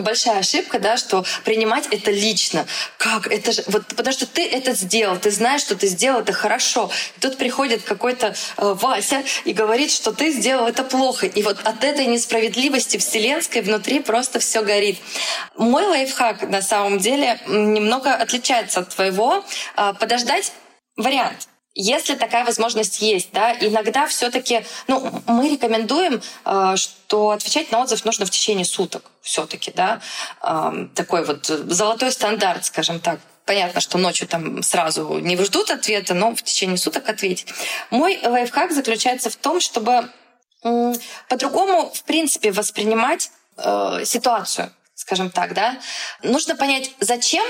большая 0.00 0.38
ошибка, 0.38 0.78
да, 0.78 0.96
что 0.96 1.24
принимать 1.44 1.86
это 1.90 2.10
лично. 2.10 2.66
Как? 2.98 3.26
Это 3.28 3.52
же... 3.52 3.62
Вот, 3.66 3.86
потому 3.86 4.12
что 4.12 4.26
ты 4.26 4.46
это 4.46 4.72
сделал, 4.72 5.16
ты 5.16 5.30
знаешь, 5.30 5.60
что 5.60 5.76
ты 5.76 5.86
сделал 5.86 6.20
это 6.20 6.32
хорошо. 6.32 6.90
И 7.16 7.20
тут 7.20 7.38
приходит 7.38 7.82
какой-то 7.82 8.26
э, 8.26 8.32
Вася 8.56 9.22
и 9.44 9.52
говорит, 9.52 9.92
что 9.92 10.12
ты 10.12 10.32
сделал 10.32 10.66
это 10.66 10.82
плохо. 10.82 11.26
И 11.26 11.42
вот 11.42 11.58
от 11.64 11.84
этой 11.84 12.06
несправедливости 12.06 12.96
вселенской 12.96 13.62
внутри 13.62 14.00
просто 14.00 14.38
все 14.40 14.62
горит. 14.62 14.98
Мой 15.56 15.86
лайфхак 15.86 16.42
на 16.42 16.62
самом 16.62 16.98
деле 16.98 17.38
немного 17.46 18.14
отличается 18.14 18.80
от 18.80 18.88
твоего. 18.88 19.44
Подождать 20.00 20.52
вариант 20.96 21.48
если 21.74 22.14
такая 22.14 22.44
возможность 22.44 23.00
есть, 23.02 23.30
да, 23.32 23.52
иногда 23.52 24.06
все-таки, 24.06 24.64
ну, 24.86 25.22
мы 25.26 25.48
рекомендуем, 25.50 26.22
э, 26.44 26.74
что 26.76 27.30
отвечать 27.30 27.72
на 27.72 27.80
отзыв 27.80 28.04
нужно 28.04 28.26
в 28.26 28.30
течение 28.30 28.64
суток, 28.64 29.10
все-таки, 29.22 29.72
да, 29.72 30.00
такой 30.94 31.24
вот 31.24 31.46
золотой 31.46 32.12
стандарт, 32.12 32.64
скажем 32.66 33.00
так. 33.00 33.20
Понятно, 33.46 33.80
что 33.80 33.98
ночью 33.98 34.26
там 34.26 34.62
сразу 34.62 35.18
не 35.18 35.36
ждут 35.36 35.70
ответа, 35.70 36.14
но 36.14 36.34
в 36.34 36.42
течение 36.42 36.78
суток 36.78 37.08
ответить. 37.08 37.52
Мой 37.90 38.18
лайфхак 38.22 38.72
заключается 38.72 39.28
в 39.28 39.36
том, 39.36 39.60
чтобы 39.60 40.08
по-другому, 41.28 41.90
в 41.92 42.04
принципе, 42.04 42.52
воспринимать 42.52 43.30
э, 43.58 44.04
ситуацию, 44.04 44.70
скажем 44.94 45.30
так, 45.30 45.52
да. 45.52 45.76
Нужно 46.22 46.56
понять, 46.56 46.92
зачем 47.00 47.44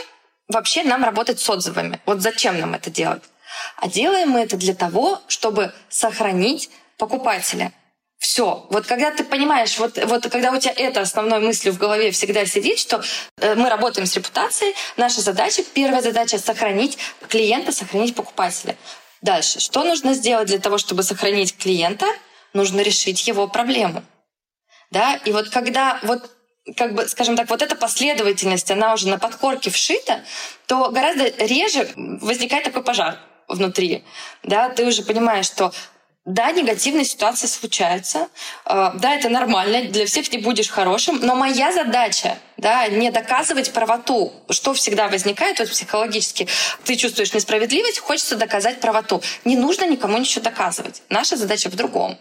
вообще 0.49 0.83
нам 0.83 1.05
работать 1.05 1.39
с 1.39 1.49
отзывами. 1.49 2.01
Вот 2.07 2.21
зачем 2.23 2.59
нам 2.59 2.75
это 2.75 2.91
делать? 2.91 3.23
А 3.77 3.89
делаем 3.89 4.31
мы 4.31 4.41
это 4.41 4.57
для 4.57 4.75
того, 4.75 5.21
чтобы 5.29 5.73
сохранить 5.89 6.71
покупателя. 6.99 7.73
Все. 8.19 8.67
Вот 8.71 8.87
когда 8.87 9.11
ты 9.11 9.23
понимаешь, 9.23 9.79
вот, 9.79 10.03
вот 10.07 10.27
когда 10.31 10.51
у 10.51 10.59
тебя 10.59 10.73
это 10.77 11.03
основной 11.03 11.41
мыслью 11.41 11.75
в 11.75 11.79
голове 11.79 12.11
всегда 12.11 12.47
сидит, 12.47 12.79
что 12.79 13.03
э, 13.39 13.55
мы 13.55 13.69
работаем 13.69 14.07
с 14.07 14.17
репутацией, 14.17 14.75
наша 14.97 15.21
задача, 15.21 15.63
первая 15.75 16.01
задача— 16.01 16.39
сохранить 16.41 16.97
клиента, 17.29 17.71
сохранить 17.71 18.15
покупателя. 18.15 18.77
Дальше. 19.21 19.61
Что 19.61 19.85
нужно 19.85 20.15
сделать 20.15 20.49
для 20.49 20.59
того, 20.59 20.79
чтобы 20.79 21.03
сохранить 21.03 21.57
клиента? 21.57 22.07
Нужно 22.55 22.81
решить 22.81 23.27
его 23.27 23.47
проблему. 23.47 24.03
Да? 24.91 25.17
И 25.27 25.33
вот 25.33 25.51
когда 25.51 25.99
вот 26.03 26.31
как 26.79 26.95
бы, 26.95 27.07
скажем 27.09 27.37
так, 27.37 27.51
вот 27.51 27.61
эта 27.61 27.77
последовательность, 27.77 28.71
она 28.71 28.95
уже 28.95 29.09
на 29.09 29.19
подкорке 29.19 29.69
вшита, 29.69 30.25
то 30.67 30.89
гораздо 30.91 31.29
реже 31.45 31.91
возникает 31.97 32.65
такой 32.65 32.83
пожар 32.83 33.19
внутри, 33.49 34.05
да, 34.43 34.69
ты 34.69 34.87
уже 34.87 35.03
понимаешь, 35.03 35.47
что 35.47 35.73
да, 36.25 36.53
негативные 36.53 37.05
ситуации 37.05 37.47
случаются. 37.47 38.29
Э, 38.65 38.93
да, 38.95 39.15
это 39.15 39.29
нормально, 39.29 39.91
для 39.91 40.07
всех 40.07 40.33
не 40.33 40.39
будешь 40.39 40.71
хорошим. 40.71 41.21
Но 41.21 41.35
моя 41.35 41.71
задача 41.73 42.39
да, 42.57 42.87
не 42.89 43.11
доказывать 43.11 43.73
правоту, 43.73 44.33
что 44.51 44.75
всегда 44.75 45.09
возникает 45.09 45.59
вот 45.59 45.71
психологически. 45.71 46.47
Ты 46.85 46.97
чувствуешь 46.97 47.33
несправедливость, 47.35 47.99
хочется 47.99 48.37
доказать 48.37 48.81
правоту. 48.81 49.23
Не 49.45 49.57
нужно 49.57 49.87
никому 49.87 50.19
ничего 50.19 50.43
доказывать. 50.43 51.03
Наша 51.09 51.37
задача 51.37 51.71
в 51.71 51.77
другом. 51.77 52.19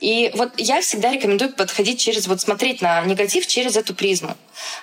И 0.00 0.30
вот 0.34 0.52
я 0.56 0.80
всегда 0.80 1.10
рекомендую 1.10 1.52
подходить 1.52 2.00
через, 2.00 2.28
вот 2.28 2.40
смотреть 2.40 2.80
на 2.80 3.02
негатив 3.02 3.46
через 3.46 3.76
эту 3.76 3.94
призму. 3.94 4.36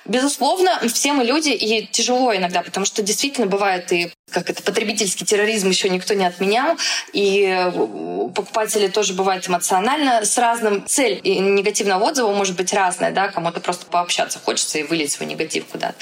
Безусловно, 0.03 0.81
все 0.93 1.13
мы 1.13 1.23
люди, 1.23 1.49
и 1.49 1.87
тяжело 1.87 2.35
иногда, 2.35 2.61
потому 2.61 2.85
что 2.85 3.01
действительно 3.01 3.47
бывает 3.47 3.91
и 3.91 4.11
как 4.31 4.49
это 4.49 4.63
потребительский 4.63 5.23
терроризм 5.23 5.69
еще 5.69 5.87
никто 5.87 6.13
не 6.13 6.25
отменял, 6.25 6.77
и 7.13 7.71
покупатели 8.35 8.87
тоже 8.87 9.13
бывают 9.13 9.47
эмоционально 9.47 10.25
с 10.25 10.37
разным. 10.37 10.85
Цель 10.87 11.21
негативного 11.23 12.03
отзыва 12.03 12.33
может 12.33 12.55
быть 12.55 12.73
разная, 12.73 13.11
да, 13.11 13.29
кому-то 13.29 13.61
просто 13.61 13.85
пообщаться 13.85 14.39
хочется 14.43 14.74
и 14.79 14.83
вылить 14.83 15.11
свой 15.11 15.27
негатив 15.27 15.65
куда-то. 15.65 15.95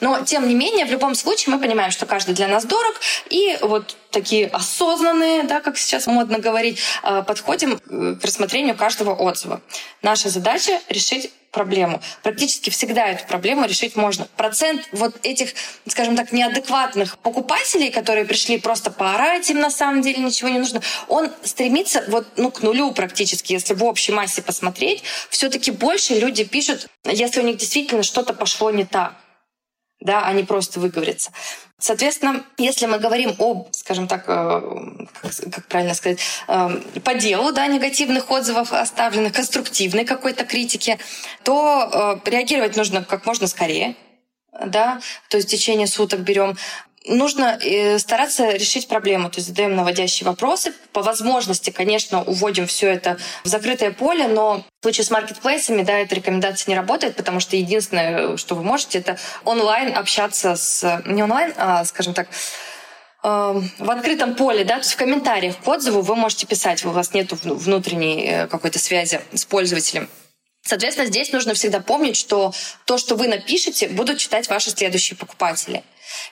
Но, 0.00 0.20
тем 0.24 0.48
не 0.48 0.54
менее, 0.54 0.86
в 0.86 0.90
любом 0.90 1.14
случае 1.14 1.54
мы 1.54 1.60
понимаем, 1.60 1.90
что 1.90 2.06
каждый 2.06 2.34
для 2.34 2.48
нас 2.48 2.64
дорог, 2.64 2.94
и 3.30 3.58
вот 3.62 3.96
такие 4.10 4.46
осознанные, 4.46 5.42
да, 5.42 5.60
как 5.60 5.78
сейчас 5.78 6.06
модно 6.06 6.38
говорить, 6.38 6.78
а, 7.02 7.22
подходим 7.22 7.78
к 7.78 8.24
рассмотрению 8.24 8.76
каждого 8.76 9.14
отзыва. 9.14 9.60
Наша 10.02 10.28
задача— 10.28 10.80
решить 10.88 11.30
проблему, 11.50 12.00
практически 12.22 12.70
всегда 12.70 13.08
эту 13.08 13.26
проблему 13.26 13.66
решить 13.66 13.96
можно. 13.96 14.28
Процент 14.36 14.88
вот 14.92 15.14
этих, 15.22 15.54
скажем 15.86 16.16
так, 16.16 16.32
неадекватных 16.32 17.18
покупателей, 17.18 17.90
которые 17.90 18.24
пришли 18.24 18.58
просто 18.58 18.90
поорать, 18.90 19.48
им 19.50 19.60
на 19.60 19.70
самом 19.70 20.02
деле 20.02 20.22
ничего 20.22 20.48
не 20.48 20.58
нужно, 20.58 20.82
он 21.08 21.30
стремится 21.42 22.04
вот 22.08 22.26
ну, 22.36 22.50
к 22.50 22.62
нулю 22.62 22.92
практически, 22.92 23.52
если 23.52 23.74
в 23.74 23.84
общей 23.84 24.12
массе 24.12 24.42
посмотреть. 24.42 25.02
Все-таки 25.30 25.70
больше 25.70 26.14
люди 26.14 26.44
пишут, 26.44 26.88
если 27.04 27.40
у 27.40 27.44
них 27.44 27.56
действительно 27.56 28.02
что-то 28.02 28.34
пошло 28.34 28.70
не 28.70 28.84
так 28.84 29.14
да, 30.00 30.26
а 30.26 30.32
не 30.32 30.44
просто 30.44 30.80
выговориться. 30.80 31.32
Соответственно, 31.78 32.42
если 32.56 32.86
мы 32.86 32.98
говорим 32.98 33.34
об, 33.38 33.68
скажем 33.72 34.08
так, 34.08 34.24
э, 34.28 35.06
как 35.52 35.66
правильно 35.66 35.94
сказать, 35.94 36.20
э, 36.48 36.80
по 37.04 37.14
делу, 37.14 37.52
да, 37.52 37.66
негативных 37.66 38.30
отзывов 38.30 38.72
оставленных, 38.72 39.34
конструктивной 39.34 40.06
какой-то 40.06 40.46
критики, 40.46 40.98
то 41.42 42.20
э, 42.24 42.30
реагировать 42.30 42.76
нужно 42.76 43.04
как 43.04 43.26
можно 43.26 43.46
скорее, 43.46 43.94
да, 44.64 45.00
то 45.28 45.36
есть 45.36 45.48
в 45.48 45.50
течение 45.50 45.86
суток 45.86 46.20
берем 46.20 46.56
нужно 47.06 47.58
э, 47.60 47.98
стараться 47.98 48.50
решить 48.52 48.88
проблему, 48.88 49.30
то 49.30 49.38
есть 49.38 49.48
задаем 49.48 49.74
наводящие 49.76 50.26
вопросы. 50.26 50.72
По 50.92 51.02
возможности, 51.02 51.70
конечно, 51.70 52.22
уводим 52.22 52.66
все 52.66 52.88
это 52.88 53.18
в 53.44 53.48
закрытое 53.48 53.92
поле, 53.92 54.28
но 54.28 54.64
в 54.80 54.82
случае 54.82 55.04
с 55.04 55.10
маркетплейсами, 55.10 55.82
да, 55.82 55.98
эта 55.98 56.14
рекомендация 56.14 56.70
не 56.70 56.76
работает, 56.76 57.16
потому 57.16 57.40
что 57.40 57.56
единственное, 57.56 58.36
что 58.36 58.54
вы 58.54 58.62
можете, 58.62 58.98
это 58.98 59.18
онлайн 59.44 59.96
общаться 59.96 60.56
с... 60.56 61.02
Не 61.06 61.22
онлайн, 61.22 61.52
а, 61.56 61.84
скажем 61.84 62.14
так, 62.14 62.28
э, 63.24 63.60
в 63.78 63.90
открытом 63.90 64.34
поле, 64.34 64.64
да, 64.64 64.74
то 64.74 64.80
есть 64.80 64.94
в 64.94 64.96
комментариях 64.96 65.56
к 65.58 65.68
отзыву 65.68 66.00
вы 66.00 66.16
можете 66.16 66.46
писать, 66.46 66.84
у 66.84 66.90
вас 66.90 67.14
нет 67.14 67.32
внутренней 67.42 68.26
э, 68.26 68.46
какой-то 68.46 68.78
связи 68.78 69.20
с 69.32 69.44
пользователем. 69.44 70.08
Соответственно, 70.62 71.06
здесь 71.06 71.32
нужно 71.32 71.54
всегда 71.54 71.80
помнить, 71.80 72.16
что 72.16 72.52
то, 72.86 72.98
что 72.98 73.14
вы 73.14 73.28
напишете, 73.28 73.88
будут 73.88 74.18
читать 74.18 74.48
ваши 74.48 74.70
следующие 74.70 75.16
покупатели. 75.16 75.84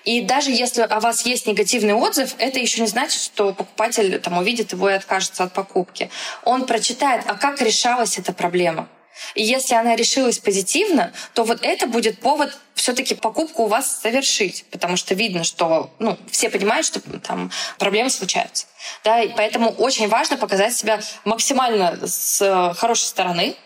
И 0.04 0.20
даже 0.22 0.50
если 0.50 0.82
о 0.82 1.00
вас 1.00 1.24
есть 1.26 1.46
негативный 1.46 1.94
отзыв, 1.94 2.34
это 2.38 2.58
еще 2.58 2.80
не 2.80 2.86
значит, 2.86 3.20
что 3.20 3.52
покупатель 3.52 4.18
там 4.20 4.38
увидит 4.38 4.72
его 4.72 4.90
и 4.90 4.94
откажется 4.94 5.44
от 5.44 5.52
покупки. 5.52 6.10
Он 6.44 6.66
прочитает, 6.66 7.24
а 7.26 7.34
как 7.34 7.60
решалась 7.60 8.18
эта 8.18 8.32
проблема. 8.32 8.88
И 9.34 9.42
если 9.42 9.74
она 9.74 9.94
решилась 9.96 10.38
позитивно, 10.38 11.12
то 11.34 11.44
вот 11.44 11.60
это 11.62 11.86
будет 11.86 12.18
повод 12.18 12.56
все-таки 12.74 13.14
покупку 13.14 13.64
у 13.64 13.66
вас 13.68 14.00
совершить, 14.00 14.64
потому 14.70 14.96
что 14.96 15.14
видно, 15.14 15.44
что 15.44 15.90
ну, 15.98 16.18
все 16.30 16.50
понимают, 16.50 16.86
что 16.86 17.00
там 17.20 17.50
проблемы 17.78 18.10
случаются. 18.10 18.66
Да, 19.04 19.22
и 19.22 19.28
поэтому 19.28 19.70
очень 19.70 20.08
важно 20.08 20.36
показать 20.36 20.76
себя 20.76 21.00
максимально 21.24 21.98
с 22.06 22.74
хорошей 22.76 23.04
стороны, 23.04 23.56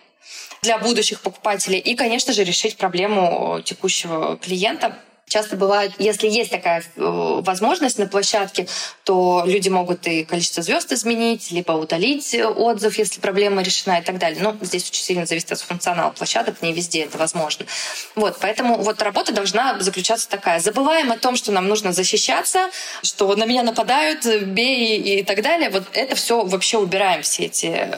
для 0.62 0.78
будущих 0.78 1.20
покупателей 1.20 1.78
и, 1.78 1.94
конечно 1.94 2.33
же, 2.33 2.42
решить 2.44 2.76
проблему 2.76 3.61
текущего 3.64 4.37
клиента 4.38 4.98
Часто 5.28 5.56
бывает, 5.56 5.92
если 5.98 6.28
есть 6.28 6.50
такая 6.50 6.82
э, 6.96 7.40
возможность 7.42 7.98
на 7.98 8.06
площадке, 8.06 8.66
то 9.04 9.42
люди 9.46 9.68
могут 9.68 10.06
и 10.06 10.24
количество 10.24 10.62
звезд 10.62 10.92
изменить, 10.92 11.50
либо 11.50 11.72
удалить 11.72 12.34
отзыв, 12.34 12.98
если 12.98 13.20
проблема 13.20 13.62
решена 13.62 13.98
и 13.98 14.02
так 14.02 14.18
далее. 14.18 14.42
Но 14.42 14.56
здесь 14.62 14.88
очень 14.88 15.02
сильно 15.02 15.26
зависит 15.26 15.52
от 15.52 15.60
функционала 15.60 16.10
площадок, 16.10 16.62
не 16.62 16.72
везде 16.72 17.04
это 17.04 17.18
возможно. 17.18 17.66
Вот, 18.14 18.38
поэтому 18.40 18.78
вот 18.78 19.02
работа 19.02 19.32
должна 19.32 19.78
заключаться 19.80 20.28
такая. 20.28 20.60
Забываем 20.60 21.12
о 21.12 21.18
том, 21.18 21.36
что 21.36 21.52
нам 21.52 21.68
нужно 21.68 21.92
защищаться, 21.92 22.70
что 23.02 23.34
на 23.36 23.44
меня 23.44 23.62
нападают, 23.62 24.24
бей 24.24 24.98
и 24.98 25.22
так 25.22 25.42
далее. 25.42 25.70
Вот 25.70 25.84
это 25.92 26.14
все 26.14 26.44
вообще 26.44 26.78
убираем, 26.78 27.22
все 27.22 27.44
эти 27.44 27.88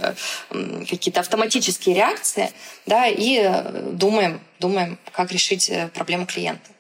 какие-то 0.89 1.21
автоматические 1.21 1.95
реакции, 1.95 2.51
да, 2.87 3.07
и 3.07 3.39
э, 3.39 3.91
думаем, 3.93 4.41
думаем, 4.59 4.99
как 5.13 5.33
решить 5.33 5.71
э, 5.71 5.89
проблему 5.95 6.27
клиента. 6.27 6.71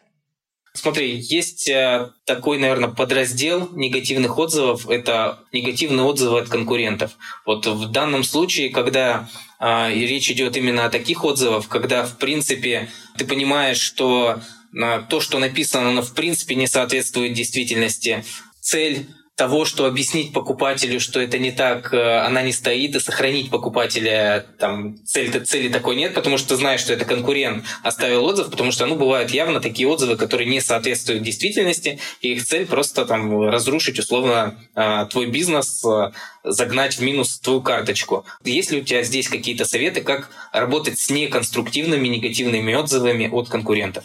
Смотри, 0.72 1.16
есть 1.16 1.68
э, 1.68 2.12
такой, 2.24 2.58
наверное, 2.58 2.90
подраздел 2.90 3.68
негативных 3.72 4.38
отзывов. 4.38 4.88
Это 4.88 5.40
негативные 5.52 6.04
отзывы 6.04 6.38
от 6.40 6.48
конкурентов. 6.48 7.16
Вот 7.44 7.66
в 7.66 7.90
данном 7.90 8.22
случае, 8.22 8.70
когда 8.70 9.28
э, 9.58 9.92
речь 9.92 10.30
идет 10.30 10.56
именно 10.56 10.84
о 10.84 10.90
таких 10.90 11.24
отзывах, 11.24 11.66
когда, 11.68 12.04
в 12.04 12.18
принципе, 12.18 12.88
ты 13.18 13.24
понимаешь, 13.24 13.80
что 13.80 14.40
э, 14.72 15.02
то, 15.08 15.20
что 15.20 15.40
написано, 15.40 15.90
оно 15.90 16.02
в 16.02 16.14
принципе 16.14 16.54
не 16.54 16.68
соответствует 16.68 17.32
действительности. 17.32 18.24
Цель 18.60 19.08
того, 19.40 19.64
что 19.64 19.86
объяснить 19.86 20.34
покупателю, 20.34 21.00
что 21.00 21.18
это 21.18 21.38
не 21.38 21.50
так, 21.50 21.94
э, 21.94 22.18
она 22.18 22.42
не 22.42 22.52
стоит, 22.52 22.94
и 22.94 23.00
сохранить 23.00 23.48
покупателя, 23.48 24.44
там, 24.58 24.98
цели, 25.06 25.30
цели 25.38 25.70
такой 25.70 25.96
нет, 25.96 26.12
потому 26.12 26.36
что 26.36 26.56
знаешь, 26.56 26.80
что 26.80 26.92
это 26.92 27.06
конкурент 27.06 27.64
оставил 27.82 28.26
отзыв, 28.26 28.50
потому 28.50 28.70
что, 28.70 28.84
ну, 28.84 28.96
бывают 28.96 29.30
явно 29.30 29.60
такие 29.60 29.88
отзывы, 29.88 30.18
которые 30.18 30.46
не 30.46 30.60
соответствуют 30.60 31.22
действительности, 31.22 31.98
и 32.20 32.34
их 32.34 32.44
цель 32.44 32.66
просто 32.66 33.06
там 33.06 33.48
разрушить, 33.48 33.98
условно, 33.98 34.58
э, 34.74 35.06
твой 35.10 35.24
бизнес, 35.24 35.82
э, 35.86 36.10
загнать 36.44 36.98
в 36.98 37.00
минус 37.00 37.40
твою 37.40 37.62
карточку. 37.62 38.26
Есть 38.44 38.70
ли 38.72 38.82
у 38.82 38.84
тебя 38.84 39.02
здесь 39.04 39.30
какие-то 39.30 39.64
советы, 39.64 40.02
как 40.02 40.28
работать 40.52 40.98
с 40.98 41.08
неконструктивными 41.08 42.08
негативными 42.08 42.74
отзывами 42.74 43.26
от 43.32 43.48
конкурентов? 43.48 44.04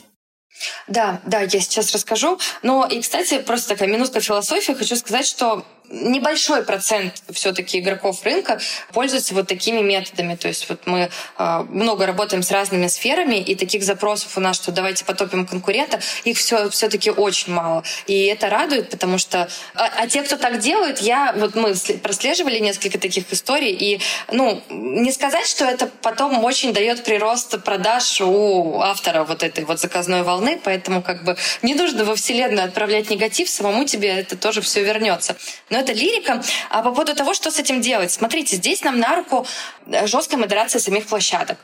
Да, 0.88 1.22
да, 1.26 1.42
я 1.42 1.50
сейчас 1.50 1.92
расскажу. 1.94 2.40
Но 2.62 2.86
и, 2.86 3.02
кстати, 3.02 3.40
просто 3.40 3.70
такая 3.70 3.90
минутка 3.90 4.20
философии. 4.20 4.74
Хочу 4.74 4.96
сказать, 4.96 5.26
что 5.26 5.66
небольшой 5.90 6.64
процент 6.64 7.22
все-таки 7.32 7.80
игроков 7.80 8.24
рынка 8.24 8.60
пользуются 8.94 9.34
вот 9.34 9.48
такими 9.48 9.82
методами. 9.82 10.36
То 10.36 10.48
есть 10.48 10.68
вот 10.70 10.86
мы 10.86 11.10
э, 11.38 11.66
много 11.70 12.06
работаем 12.06 12.44
с 12.44 12.52
разными 12.52 12.88
сферами, 12.88 13.36
и 13.36 13.56
таких 13.56 13.84
запросов 13.84 14.38
у 14.38 14.42
нас, 14.42 14.58
что 14.58 14.72
давайте 14.72 15.06
потопим 15.06 15.46
конкурента, 15.46 16.00
их 16.24 16.38
все, 16.38 16.70
все-таки 16.70 17.12
очень 17.12 17.54
мало. 17.54 17.84
И 18.08 18.26
это 18.26 18.50
радует, 18.50 18.90
потому 18.90 19.18
что... 19.18 19.50
А, 19.76 19.90
а 19.98 20.08
те, 20.08 20.24
кто 20.24 20.38
так 20.38 20.60
делают, 20.60 21.00
я... 21.00 21.34
Вот 21.38 21.56
мы 21.56 21.74
прослеживали 22.02 22.60
несколько 22.60 22.98
таких 22.98 23.32
историй, 23.32 23.72
и, 23.72 24.00
ну, 24.32 24.62
не 24.70 25.12
сказать, 25.12 25.48
что 25.48 25.66
это 25.66 25.90
потом 26.02 26.44
очень 26.44 26.74
дает 26.74 27.04
прирост 27.04 27.64
продаж 27.64 28.22
у 28.22 28.80
автора 28.80 29.24
вот 29.24 29.44
этой 29.44 29.66
вот 29.66 29.80
заказной 29.80 30.24
волны, 30.24 30.60
поэтому 30.64 31.02
как 31.02 31.24
бы 31.24 31.38
не 31.62 31.74
нужно 31.74 32.06
во 32.06 32.16
вселенную 32.16 32.66
отправлять 32.66 33.10
негатив, 33.10 33.50
самому 33.50 33.86
тебе 33.86 34.10
это 34.10 34.38
тоже 34.38 34.62
все 34.62 34.84
вернется 34.84 35.36
но 35.76 35.82
это 35.82 35.94
лирика. 35.94 36.42
А 36.70 36.82
по 36.82 36.90
поводу 36.92 37.14
того, 37.16 37.34
что 37.34 37.52
с 37.52 37.60
этим 37.60 37.82
делать. 37.82 38.12
Смотрите, 38.12 38.56
здесь 38.56 38.82
нам 38.84 39.00
на 39.00 39.16
руку 39.16 39.46
э, 39.88 40.08
жесткая 40.08 40.40
модерация 40.40 40.80
самих 40.80 41.06
площадок. 41.06 41.58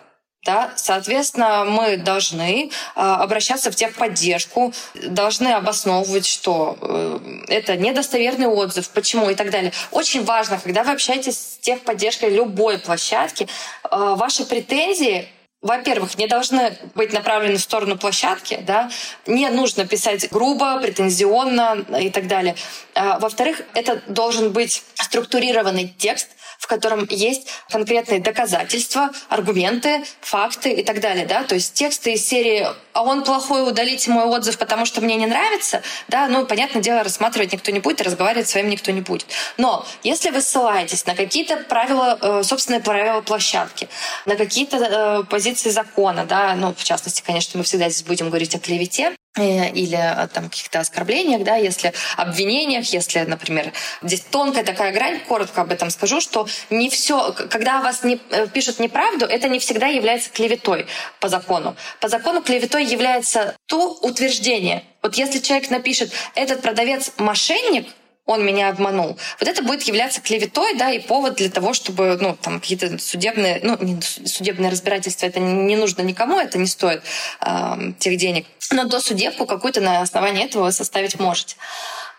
Да, 0.43 0.71
соответственно, 0.75 1.65
мы 1.65 1.97
должны 1.97 2.65
э, 2.65 2.99
обращаться 2.99 3.71
в 3.71 3.75
техподдержку, 3.75 4.73
должны 4.95 5.49
обосновывать, 5.49 6.25
что 6.25 6.77
э, 6.81 7.19
это 7.47 7.77
недостоверный 7.77 8.47
отзыв, 8.47 8.89
почему 8.89 9.29
и 9.29 9.35
так 9.35 9.51
далее. 9.51 9.71
Очень 9.91 10.25
важно, 10.25 10.59
когда 10.59 10.83
вы 10.83 10.93
общаетесь 10.93 11.37
с 11.37 11.57
техподдержкой 11.59 12.31
любой 12.31 12.79
площадки, 12.79 13.43
э, 13.43 14.15
ваши 14.17 14.43
претензии 14.43 15.29
во-первых, 15.61 16.17
не 16.17 16.25
должны 16.25 16.75
быть 16.95 17.13
направлены 17.13 17.57
в 17.57 17.61
сторону 17.61 17.95
площадки, 17.95 18.59
да, 18.65 18.89
не 19.27 19.47
нужно 19.49 19.85
писать 19.85 20.27
грубо, 20.31 20.79
претензионно 20.79 21.85
и 21.99 22.09
так 22.09 22.27
далее. 22.27 22.55
А, 22.93 23.19
во-вторых, 23.19 23.61
это 23.73 24.01
должен 24.07 24.51
быть 24.51 24.83
структурированный 24.95 25.93
текст, 25.97 26.29
в 26.61 26.67
котором 26.67 27.07
есть 27.09 27.47
конкретные 27.69 28.19
доказательства, 28.19 29.09
аргументы, 29.29 30.03
факты 30.19 30.71
и 30.71 30.83
так 30.83 30.99
далее, 30.99 31.25
да, 31.25 31.43
то 31.43 31.55
есть 31.55 31.73
тексты 31.73 32.13
из 32.13 32.27
серии 32.27 32.67
«А 32.93 33.03
он 33.03 33.23
плохой, 33.23 33.67
удалите 33.67 34.11
мой 34.11 34.25
отзыв, 34.25 34.59
потому 34.59 34.85
что 34.85 35.01
мне 35.01 35.15
не 35.15 35.25
нравится», 35.25 35.81
да, 36.07 36.27
ну, 36.27 36.45
понятное 36.45 36.83
дело, 36.83 37.03
рассматривать 37.03 37.51
никто 37.51 37.71
не 37.71 37.79
будет, 37.79 38.01
и 38.01 38.03
разговаривать 38.03 38.47
с 38.47 38.53
вами 38.53 38.69
никто 38.69 38.91
не 38.91 39.01
будет. 39.01 39.25
Но 39.57 39.85
если 40.03 40.29
вы 40.29 40.41
ссылаетесь 40.41 41.07
на 41.07 41.15
какие-то 41.15 41.57
правила, 41.57 42.17
э, 42.21 42.43
собственные 42.43 42.81
правила 42.81 43.21
площадки, 43.21 43.89
на 44.27 44.35
какие-то 44.35 44.77
э, 44.77 45.23
позиции 45.23 45.71
закона, 45.71 46.25
да, 46.25 46.53
ну, 46.55 46.75
в 46.77 46.83
частности, 46.83 47.23
конечно, 47.25 47.57
мы 47.57 47.63
всегда 47.63 47.89
здесь 47.89 48.03
будем 48.03 48.27
говорить 48.27 48.53
о 48.53 48.59
клевете, 48.59 49.15
или 49.37 49.97
э, 49.97 50.27
там 50.27 50.49
каких-то 50.49 50.81
оскорблениях, 50.81 51.43
да, 51.43 51.55
если 51.55 51.93
обвинениях, 52.17 52.85
если, 52.87 53.19
например, 53.21 53.71
здесь 54.01 54.21
тонкая 54.21 54.65
такая 54.65 54.91
грань, 54.91 55.21
коротко 55.21 55.61
об 55.61 55.71
этом 55.71 55.89
скажу, 55.89 56.19
что 56.19 56.47
не 56.69 56.89
все, 56.89 57.33
когда 57.49 57.81
вас 57.81 58.03
не, 58.03 58.19
э, 58.29 58.47
пишут 58.47 58.79
неправду, 58.79 59.25
это 59.25 59.47
не 59.47 59.59
всегда 59.59 59.87
является 59.87 60.29
клеветой 60.31 60.85
по 61.21 61.29
закону. 61.29 61.77
По 62.01 62.09
закону 62.09 62.41
клеветой 62.41 62.83
является 62.85 63.55
то 63.67 63.93
утверждение. 64.01 64.83
Вот 65.01 65.15
если 65.15 65.39
человек 65.39 65.69
напишет, 65.69 66.11
этот 66.35 66.61
продавец 66.61 67.13
мошенник, 67.17 67.87
он 68.31 68.45
меня 68.45 68.69
обманул. 68.69 69.17
Вот 69.39 69.47
это 69.47 69.63
будет 69.63 69.83
являться 69.83 70.21
клеветой, 70.21 70.75
да, 70.75 70.91
и 70.91 70.99
повод 70.99 71.35
для 71.35 71.49
того, 71.49 71.73
чтобы, 71.73 72.17
ну, 72.19 72.35
там, 72.35 72.59
какие-то 72.59 72.97
судебные, 72.97 73.59
ну, 73.63 73.77
судебное 74.01 74.71
разбирательство, 74.71 75.25
это 75.25 75.39
не 75.39 75.75
нужно 75.75 76.01
никому, 76.01 76.39
это 76.39 76.57
не 76.57 76.67
стоит 76.67 77.03
э, 77.41 77.93
тех 77.99 78.17
денег. 78.17 78.45
Но 78.71 78.85
до 78.85 78.99
судебку 78.99 79.45
какую-то 79.45 79.81
на 79.81 80.01
основании 80.01 80.45
этого 80.45 80.63
вы 80.63 80.71
составить 80.71 81.19
можете. 81.19 81.55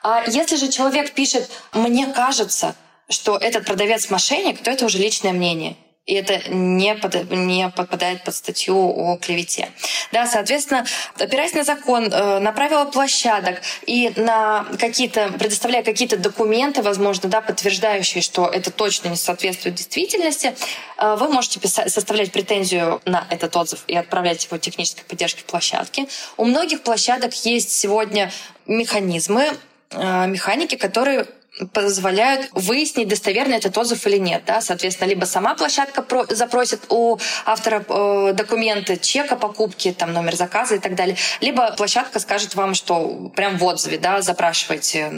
А 0.02 0.24
если 0.26 0.56
же 0.56 0.68
человек 0.68 1.12
пишет, 1.12 1.48
мне 1.72 2.06
кажется, 2.06 2.74
что 3.08 3.36
этот 3.36 3.64
продавец 3.64 4.10
мошенник, 4.10 4.62
то 4.62 4.70
это 4.70 4.86
уже 4.86 4.98
личное 4.98 5.32
мнение. 5.32 5.76
И 6.04 6.14
это 6.14 6.50
не, 6.50 6.96
под, 6.96 7.30
не 7.30 7.68
подпадает 7.68 8.24
под 8.24 8.34
статью 8.34 8.76
о 8.76 9.16
клевете. 9.18 9.70
Да, 10.10 10.26
соответственно, 10.26 10.84
опираясь 11.16 11.54
на 11.54 11.62
закон, 11.62 12.12
э, 12.12 12.38
на 12.40 12.50
правила 12.52 12.86
площадок 12.86 13.60
и 13.86 14.12
на 14.16 14.66
какие-то, 14.80 15.28
предоставляя 15.38 15.84
какие-то 15.84 16.16
документы, 16.16 16.82
возможно, 16.82 17.28
да, 17.28 17.40
подтверждающие, 17.40 18.20
что 18.20 18.48
это 18.48 18.72
точно 18.72 19.08
не 19.08 19.16
соответствует 19.16 19.76
действительности, 19.76 20.56
э, 20.98 21.16
вы 21.16 21.28
можете 21.28 21.60
писать, 21.60 21.92
составлять 21.92 22.32
претензию 22.32 23.00
на 23.04 23.24
этот 23.30 23.56
отзыв 23.56 23.84
и 23.86 23.96
отправлять 23.96 24.44
его 24.44 24.58
технической 24.58 25.04
поддержке 25.04 25.44
площадки. 25.44 26.08
У 26.36 26.44
многих 26.44 26.82
площадок 26.82 27.32
есть 27.44 27.70
сегодня 27.70 28.32
механизмы, 28.66 29.56
э, 29.90 30.26
механики, 30.26 30.74
которые 30.74 31.26
позволяют 31.72 32.48
выяснить, 32.52 33.08
достоверный 33.08 33.56
этот 33.56 33.76
отзыв 33.76 34.06
или 34.06 34.16
нет. 34.16 34.42
Да? 34.46 34.60
Соответственно, 34.60 35.08
либо 35.08 35.24
сама 35.24 35.54
площадка 35.54 36.02
про- 36.02 36.26
запросит 36.28 36.80
у 36.88 37.18
автора 37.44 37.84
э, 37.86 38.32
документы, 38.34 38.96
чека 38.96 39.36
покупки, 39.36 39.92
там, 39.92 40.12
номер 40.12 40.34
заказа 40.34 40.76
и 40.76 40.78
так 40.78 40.94
далее, 40.94 41.16
либо 41.40 41.72
площадка 41.72 42.18
скажет 42.20 42.54
вам, 42.54 42.74
что 42.74 43.30
прям 43.36 43.58
в 43.58 43.64
отзыве 43.64 43.98
да, 43.98 44.22
запрашивайте 44.22 45.12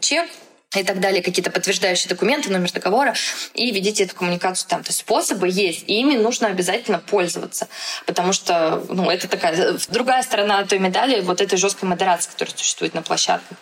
чек, 0.00 0.28
и 0.74 0.84
так 0.84 1.00
далее, 1.00 1.22
какие-то 1.22 1.50
подтверждающие 1.50 2.08
документы, 2.08 2.50
номер 2.50 2.70
договора, 2.72 3.14
и 3.54 3.70
ведите 3.70 4.04
эту 4.04 4.14
коммуникацию 4.14 4.68
там. 4.68 4.82
То 4.82 4.90
есть 4.90 5.00
способы 5.00 5.48
есть, 5.48 5.84
и 5.86 6.00
ими 6.00 6.16
нужно 6.16 6.48
обязательно 6.48 6.98
пользоваться, 6.98 7.68
потому 8.04 8.32
что 8.32 8.84
ну, 8.88 9.08
это 9.08 9.28
такая 9.28 9.78
другая 9.88 10.22
сторона 10.22 10.64
той 10.64 10.78
медали, 10.78 11.20
вот 11.20 11.40
этой 11.40 11.56
жесткой 11.56 11.88
модерации, 11.88 12.30
которая 12.30 12.54
существует 12.54 12.94
на 12.94 13.02
площадках. 13.02 13.56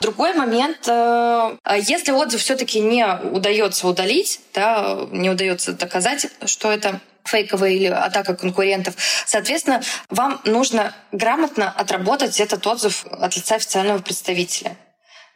Другой 0.00 0.34
момент, 0.34 0.88
э, 0.88 1.56
если 1.78 2.12
отзыв 2.12 2.40
все-таки 2.40 2.80
не 2.80 3.06
удается 3.06 3.86
удалить, 3.86 4.40
да, 4.54 5.06
не 5.10 5.30
удается 5.30 5.72
доказать, 5.72 6.26
что 6.46 6.72
это 6.72 7.00
фейковая 7.24 7.70
или 7.70 7.86
атака 7.86 8.34
конкурентов. 8.34 8.94
Соответственно, 9.26 9.82
вам 10.08 10.40
нужно 10.44 10.94
грамотно 11.12 11.70
отработать 11.70 12.40
этот 12.40 12.66
отзыв 12.66 13.06
от 13.06 13.36
лица 13.36 13.56
официального 13.56 13.98
представителя. 13.98 14.76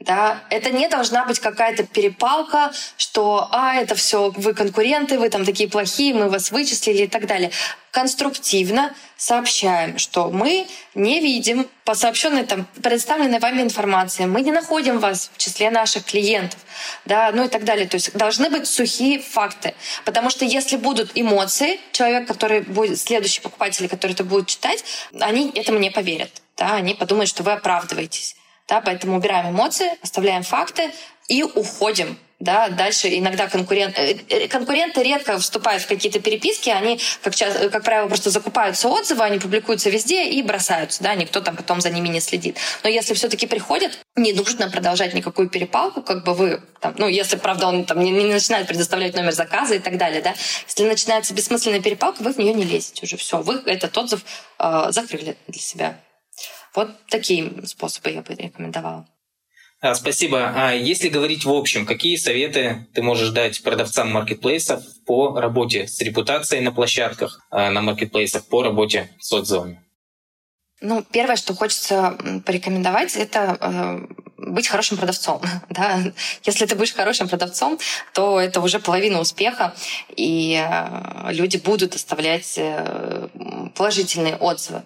Да, 0.00 0.44
это 0.50 0.70
не 0.70 0.88
должна 0.88 1.24
быть 1.24 1.40
какая-то 1.40 1.84
перепалка, 1.84 2.70
что 2.98 3.48
а, 3.50 3.76
это 3.76 3.94
все 3.94 4.30
вы 4.36 4.52
конкуренты, 4.52 5.18
вы 5.18 5.30
там 5.30 5.46
такие 5.46 5.70
плохие, 5.70 6.12
мы 6.12 6.28
вас 6.28 6.50
вычислили 6.50 7.04
и 7.04 7.06
так 7.06 7.26
далее. 7.26 7.50
Конструктивно 7.92 8.94
сообщаем, 9.16 9.96
что 9.96 10.30
мы 10.30 10.66
не 10.94 11.20
видим 11.20 11.66
по 11.84 11.94
сообщенной 11.94 12.44
там 12.44 12.66
представленной 12.82 13.38
вами 13.38 13.62
информации, 13.62 14.26
мы 14.26 14.42
не 14.42 14.52
находим 14.52 14.98
вас 14.98 15.30
в 15.32 15.38
числе 15.38 15.70
наших 15.70 16.04
клиентов, 16.04 16.60
да, 17.06 17.32
ну 17.32 17.46
и 17.46 17.48
так 17.48 17.64
далее. 17.64 17.88
То 17.88 17.94
есть 17.94 18.12
должны 18.12 18.50
быть 18.50 18.66
сухие 18.66 19.18
факты, 19.18 19.74
потому 20.04 20.28
что 20.28 20.44
если 20.44 20.76
будут 20.76 21.12
эмоции, 21.14 21.80
человек, 21.92 22.28
который 22.28 22.60
будет 22.60 23.00
следующий 23.00 23.40
покупатель, 23.40 23.88
который 23.88 24.12
это 24.12 24.24
будет 24.24 24.48
читать, 24.48 24.84
они 25.18 25.50
этому 25.54 25.78
не 25.78 25.90
поверят, 25.90 26.42
да, 26.58 26.74
они 26.74 26.92
подумают, 26.92 27.30
что 27.30 27.42
вы 27.42 27.52
оправдываетесь. 27.52 28.36
Да, 28.68 28.80
поэтому 28.80 29.16
убираем 29.16 29.50
эмоции, 29.50 29.90
оставляем 30.02 30.42
факты 30.42 30.90
и 31.28 31.42
уходим. 31.42 32.18
Да, 32.38 32.68
дальше 32.68 33.08
иногда 33.08 33.48
конкурент, 33.48 33.98
э, 33.98 34.18
э, 34.28 34.48
конкуренты 34.48 35.02
редко 35.02 35.38
вступают 35.38 35.82
в 35.82 35.86
какие-то 35.86 36.20
переписки, 36.20 36.68
они, 36.68 37.00
как, 37.22 37.34
часто, 37.34 37.70
как 37.70 37.82
правило, 37.82 38.08
просто 38.08 38.28
закупаются 38.28 38.88
отзывы, 38.88 39.24
они 39.24 39.38
публикуются 39.38 39.88
везде 39.88 40.28
и 40.28 40.42
бросаются, 40.42 41.02
да, 41.02 41.14
никто 41.14 41.40
там 41.40 41.56
потом 41.56 41.80
за 41.80 41.88
ними 41.88 42.08
не 42.08 42.20
следит. 42.20 42.58
Но 42.84 42.90
если 42.90 43.14
все-таки 43.14 43.46
приходят, 43.46 43.98
не 44.16 44.34
нужно 44.34 44.68
продолжать 44.68 45.14
никакую 45.14 45.48
перепалку, 45.48 46.02
как 46.02 46.24
бы 46.24 46.34
вы, 46.34 46.62
там, 46.80 46.94
ну, 46.98 47.08
если, 47.08 47.36
правда, 47.36 47.68
он 47.68 47.86
там 47.86 48.00
не, 48.00 48.10
не 48.10 48.24
начинает 48.26 48.66
предоставлять 48.66 49.14
номер 49.14 49.32
заказа 49.32 49.76
и 49.76 49.78
так 49.78 49.96
далее, 49.96 50.20
да, 50.20 50.34
если 50.66 50.86
начинается 50.86 51.32
бессмысленная 51.32 51.80
перепалка, 51.80 52.22
вы 52.22 52.34
в 52.34 52.38
нее 52.38 52.52
не 52.52 52.64
лезете 52.64 53.06
уже, 53.06 53.16
все, 53.16 53.38
вы 53.38 53.62
этот 53.64 53.96
отзыв 53.96 54.20
э, 54.58 54.88
закрыли 54.90 55.38
для 55.48 55.60
себя. 55.60 55.96
Вот 56.76 56.90
такие 57.08 57.66
способы 57.66 58.10
я 58.10 58.22
бы 58.22 58.34
рекомендовала. 58.34 59.08
А, 59.80 59.94
спасибо. 59.94 60.52
А 60.54 60.72
если 60.72 61.08
говорить 61.08 61.44
в 61.44 61.52
общем, 61.52 61.86
какие 61.86 62.16
советы 62.16 62.86
ты 62.94 63.02
можешь 63.02 63.30
дать 63.30 63.62
продавцам 63.62 64.10
маркетплейсов 64.12 64.82
по 65.06 65.38
работе 65.38 65.88
с 65.88 66.00
репутацией 66.00 66.60
на 66.60 66.72
площадках, 66.72 67.40
а, 67.50 67.70
на 67.70 67.80
маркетплейсах, 67.82 68.46
по 68.46 68.62
работе 68.62 69.10
с 69.18 69.32
отзывами? 69.32 69.82
Ну, 70.82 71.02
первое, 71.10 71.36
что 71.36 71.54
хочется 71.54 72.18
порекомендовать, 72.44 73.16
это 73.16 73.56
э, 73.58 74.06
быть 74.36 74.68
хорошим 74.68 74.98
продавцом. 74.98 75.40
Да? 75.70 76.00
Если 76.44 76.66
ты 76.66 76.74
будешь 76.74 76.92
хорошим 76.92 77.28
продавцом, 77.28 77.78
то 78.12 78.38
это 78.38 78.60
уже 78.60 78.78
половина 78.78 79.20
успеха, 79.20 79.74
и 80.14 80.62
э, 80.62 81.32
люди 81.32 81.56
будут 81.56 81.94
оставлять 81.94 82.58
э, 82.58 83.28
положительные 83.74 84.36
отзывы. 84.36 84.82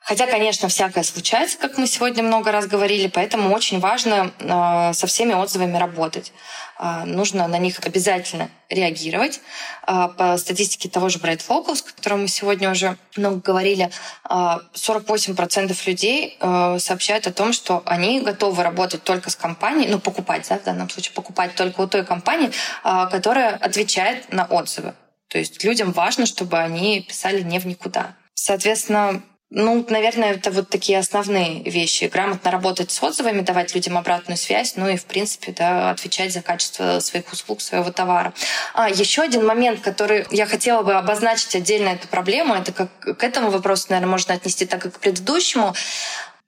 Хотя, 0.00 0.26
конечно, 0.26 0.68
всякое 0.68 1.04
случается, 1.04 1.58
как 1.58 1.76
мы 1.76 1.86
сегодня 1.86 2.22
много 2.22 2.50
раз 2.50 2.66
говорили, 2.66 3.06
поэтому 3.06 3.54
очень 3.54 3.80
важно 3.80 4.32
э, 4.38 4.92
со 4.94 5.06
всеми 5.06 5.34
отзывами 5.34 5.76
работать. 5.76 6.32
Э, 6.80 7.04
нужно 7.04 7.46
на 7.46 7.58
них 7.58 7.78
обязательно 7.84 8.50
реагировать. 8.70 9.40
Э, 9.86 10.08
по 10.16 10.38
статистике 10.38 10.88
того 10.88 11.10
же 11.10 11.18
Bright 11.18 11.42
Focus, 11.46 11.84
о 11.86 11.94
котором 11.94 12.22
мы 12.22 12.28
сегодня 12.28 12.70
уже 12.70 12.96
много 13.16 13.40
говорили, 13.40 13.90
э, 14.28 14.58
48% 14.74 15.86
людей 15.86 16.38
сообщают 16.78 17.26
о 17.26 17.32
том, 17.32 17.52
что 17.52 17.82
они 17.84 18.20
готовы 18.20 18.62
работать 18.62 19.04
только 19.04 19.30
с 19.30 19.36
компанией, 19.36 19.88
ну, 19.88 19.98
покупать, 19.98 20.46
да, 20.48 20.58
в 20.58 20.64
данном 20.64 20.88
случае, 20.88 21.12
покупать 21.12 21.54
только 21.54 21.82
у 21.82 21.86
той 21.86 22.04
компании, 22.04 22.50
которая 22.82 23.56
отвечает 23.56 24.32
на 24.32 24.44
отзывы. 24.44 24.94
То 25.28 25.38
есть 25.38 25.62
людям 25.64 25.92
важно, 25.92 26.26
чтобы 26.26 26.58
они 26.58 27.02
писали 27.02 27.42
не 27.42 27.58
в 27.58 27.66
никуда. 27.66 28.16
Соответственно, 28.34 29.22
ну, 29.52 29.84
наверное, 29.88 30.34
это 30.34 30.52
вот 30.52 30.68
такие 30.68 30.98
основные 30.98 31.64
вещи. 31.64 32.04
Грамотно 32.04 32.52
работать 32.52 32.92
с 32.92 33.02
отзывами, 33.02 33.40
давать 33.40 33.74
людям 33.74 33.98
обратную 33.98 34.36
связь, 34.36 34.76
ну 34.76 34.88
и, 34.88 34.96
в 34.96 35.04
принципе, 35.06 35.50
да, 35.50 35.90
отвечать 35.90 36.32
за 36.32 36.40
качество 36.40 37.00
своих 37.00 37.32
услуг, 37.32 37.60
своего 37.60 37.90
товара. 37.90 38.32
А, 38.74 38.88
еще 38.88 39.22
один 39.22 39.44
момент, 39.44 39.80
который 39.80 40.24
я 40.30 40.46
хотела 40.46 40.82
бы 40.82 40.94
обозначить 40.94 41.56
отдельно 41.56 41.88
эту 41.88 42.06
проблему, 42.06 42.54
это 42.54 42.72
как 42.72 43.00
к 43.00 43.24
этому 43.24 43.50
вопросу, 43.50 43.86
наверное, 43.90 44.12
можно 44.12 44.34
отнести 44.34 44.66
так, 44.66 44.82
как 44.82 44.94
к 44.94 45.00
предыдущему. 45.00 45.74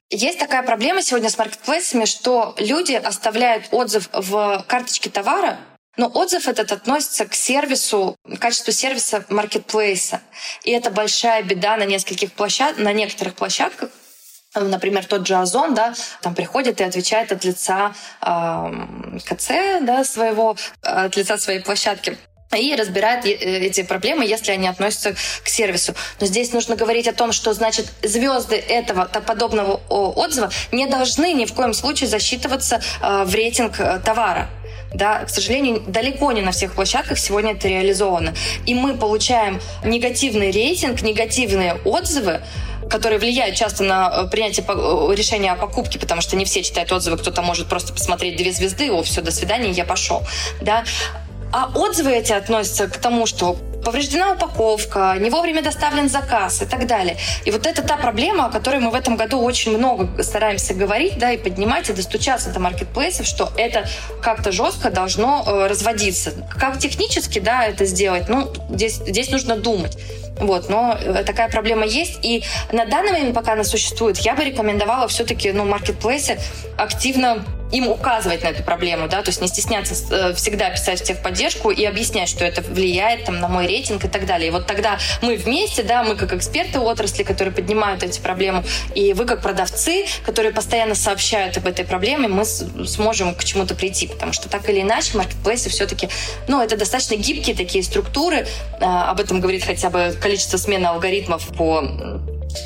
Есть 0.08 0.38
такая 0.38 0.62
проблема 0.62 1.02
сегодня 1.02 1.28
с 1.28 1.38
маркетплейсами, 1.38 2.04
что 2.04 2.54
люди 2.58 2.92
оставляют 2.92 3.66
отзыв 3.72 4.10
в 4.12 4.64
карточке 4.68 5.10
товара, 5.10 5.58
но 5.96 6.08
отзыв 6.08 6.48
этот 6.48 6.72
относится 6.72 7.26
к 7.26 7.34
сервису, 7.34 8.16
качеству 8.40 8.72
сервиса 8.72 9.24
маркетплейса. 9.28 10.20
И 10.64 10.70
это 10.70 10.90
большая 10.90 11.42
беда 11.42 11.76
на 11.76 11.84
нескольких 11.84 12.32
площад... 12.32 12.78
на 12.78 12.92
некоторых 12.92 13.34
площадках. 13.34 13.90
Например, 14.54 15.04
тот 15.04 15.26
же 15.26 15.34
Озон, 15.36 15.74
да, 15.74 15.94
там 16.20 16.34
приходит 16.34 16.80
и 16.80 16.84
отвечает 16.84 17.32
от 17.32 17.42
лица 17.44 17.94
э, 18.20 19.18
КЦ, 19.24 19.48
да, 19.80 20.04
своего, 20.04 20.56
от 20.82 21.16
лица 21.16 21.38
своей 21.38 21.60
площадки 21.60 22.18
и 22.58 22.74
разбирает 22.74 23.24
э, 23.24 23.30
эти 23.30 23.82
проблемы, 23.82 24.24
если 24.24 24.52
они 24.52 24.68
относятся 24.68 25.14
к 25.42 25.48
сервису. 25.48 25.94
Но 26.20 26.26
здесь 26.26 26.52
нужно 26.52 26.76
говорить 26.76 27.08
о 27.08 27.12
том, 27.12 27.32
что 27.32 27.52
значит 27.54 27.86
звезды 28.02 28.56
этого 28.56 29.04
подобного 29.04 29.80
отзыва 29.88 30.50
не 30.70 30.86
должны 30.86 31.32
ни 31.32 31.44
в 31.44 31.54
коем 31.54 31.74
случае 31.74 32.08
засчитываться 32.08 32.82
э, 33.00 33.24
в 33.24 33.34
рейтинг 33.34 33.80
э, 33.80 34.00
товара. 34.04 34.50
Да, 34.94 35.24
к 35.24 35.30
сожалению, 35.30 35.82
далеко 35.86 36.32
не 36.32 36.42
на 36.42 36.52
всех 36.52 36.74
площадках 36.74 37.18
сегодня 37.18 37.52
это 37.52 37.68
реализовано. 37.68 38.34
И 38.66 38.74
мы 38.74 38.94
получаем 38.96 39.60
негативный 39.84 40.50
рейтинг, 40.50 41.02
негативные 41.02 41.74
отзывы, 41.84 42.42
которые 42.90 43.18
влияют 43.18 43.56
часто 43.56 43.84
на 43.84 44.12
э, 44.12 44.30
принятие 44.30 44.66
э, 44.68 45.14
решения 45.14 45.52
о 45.52 45.56
покупке, 45.56 45.98
потому 45.98 46.20
что 46.20 46.36
не 46.36 46.44
все 46.44 46.62
читают 46.62 46.92
отзывы, 46.92 47.16
кто-то 47.16 47.40
может 47.40 47.68
просто 47.68 47.92
посмотреть 47.92 48.36
две 48.36 48.52
звезды, 48.52 48.92
о, 48.92 49.02
все, 49.02 49.22
до 49.22 49.30
свидания, 49.30 49.70
я 49.70 49.84
пошел. 49.84 50.22
Да? 50.60 50.84
А 51.52 51.70
отзывы 51.74 52.12
эти 52.12 52.32
относятся 52.32 52.88
к 52.88 52.96
тому, 52.98 53.26
что 53.26 53.56
повреждена 53.84 54.32
упаковка, 54.32 55.16
не 55.18 55.30
вовремя 55.30 55.62
доставлен 55.62 56.08
заказ 56.08 56.62
и 56.62 56.66
так 56.66 56.86
далее. 56.86 57.16
И 57.44 57.50
вот 57.50 57.66
это 57.66 57.82
та 57.82 57.96
проблема, 57.96 58.46
о 58.46 58.50
которой 58.50 58.80
мы 58.80 58.90
в 58.90 58.94
этом 58.94 59.16
году 59.16 59.40
очень 59.40 59.76
много 59.76 60.22
стараемся 60.22 60.74
говорить, 60.74 61.18
да, 61.18 61.32
и 61.32 61.36
поднимать, 61.36 61.88
и 61.90 61.92
достучаться 61.92 62.50
до 62.50 62.60
маркетплейсов, 62.60 63.26
что 63.26 63.52
это 63.56 63.86
как-то 64.22 64.52
жестко 64.52 64.90
должно 64.90 65.44
э, 65.46 65.66
разводиться. 65.66 66.32
Как 66.58 66.78
технически, 66.78 67.38
да, 67.38 67.64
это 67.64 67.84
сделать, 67.84 68.28
ну, 68.28 68.52
здесь, 68.70 68.94
здесь 68.94 69.30
нужно 69.30 69.56
думать. 69.56 69.96
Вот, 70.40 70.68
но 70.68 70.96
э, 70.98 71.24
такая 71.24 71.48
проблема 71.48 71.86
есть. 71.86 72.18
И 72.22 72.42
на 72.72 72.86
данный 72.86 73.12
момент, 73.12 73.34
пока 73.34 73.52
она 73.52 73.64
существует, 73.64 74.18
я 74.18 74.34
бы 74.34 74.44
рекомендовала 74.44 75.08
все-таки, 75.08 75.52
ну, 75.52 75.64
маркетплейсы 75.64 76.38
активно 76.76 77.44
им 77.72 77.88
указывать 77.88 78.42
на 78.42 78.48
эту 78.48 78.62
проблему, 78.62 79.08
да, 79.08 79.22
то 79.22 79.30
есть 79.30 79.40
не 79.40 79.48
стесняться 79.48 79.94
э, 80.14 80.34
всегда 80.34 80.70
писать 80.70 81.00
в 81.00 81.04
техподдержку 81.04 81.70
и 81.70 81.84
объяснять, 81.84 82.28
что 82.28 82.44
это 82.44 82.60
влияет 82.60 83.24
там 83.24 83.40
на 83.40 83.48
мой 83.48 83.66
рейтинг 83.66 84.04
и 84.04 84.08
так 84.08 84.26
далее. 84.26 84.48
И 84.48 84.50
вот 84.50 84.66
тогда 84.66 84.98
мы 85.22 85.36
вместе, 85.36 85.82
да, 85.82 86.04
мы 86.04 86.14
как 86.14 86.34
эксперты 86.34 86.78
отрасли, 86.78 87.22
которые 87.22 87.54
поднимают 87.54 88.02
эти 88.02 88.20
проблемы, 88.20 88.62
и 88.94 89.14
вы 89.14 89.24
как 89.24 89.40
продавцы, 89.40 90.04
которые 90.24 90.52
постоянно 90.52 90.94
сообщают 90.94 91.56
об 91.56 91.66
этой 91.66 91.84
проблеме, 91.84 92.28
мы 92.28 92.44
сможем 92.44 93.34
к 93.34 93.42
чему-то 93.42 93.74
прийти, 93.74 94.06
потому 94.06 94.32
что 94.32 94.48
так 94.50 94.68
или 94.68 94.82
иначе 94.82 95.16
маркетплейсы 95.16 95.70
все-таки, 95.70 96.08
ну, 96.48 96.62
это 96.62 96.76
достаточно 96.76 97.16
гибкие 97.16 97.56
такие 97.56 97.82
структуры, 97.82 98.46
а, 98.80 99.10
об 99.10 99.20
этом 99.20 99.40
говорит 99.40 99.64
хотя 99.64 99.88
бы 99.88 100.14
количество 100.22 100.56
смены 100.56 100.86
алгоритмов 100.86 101.46
по 101.48 101.82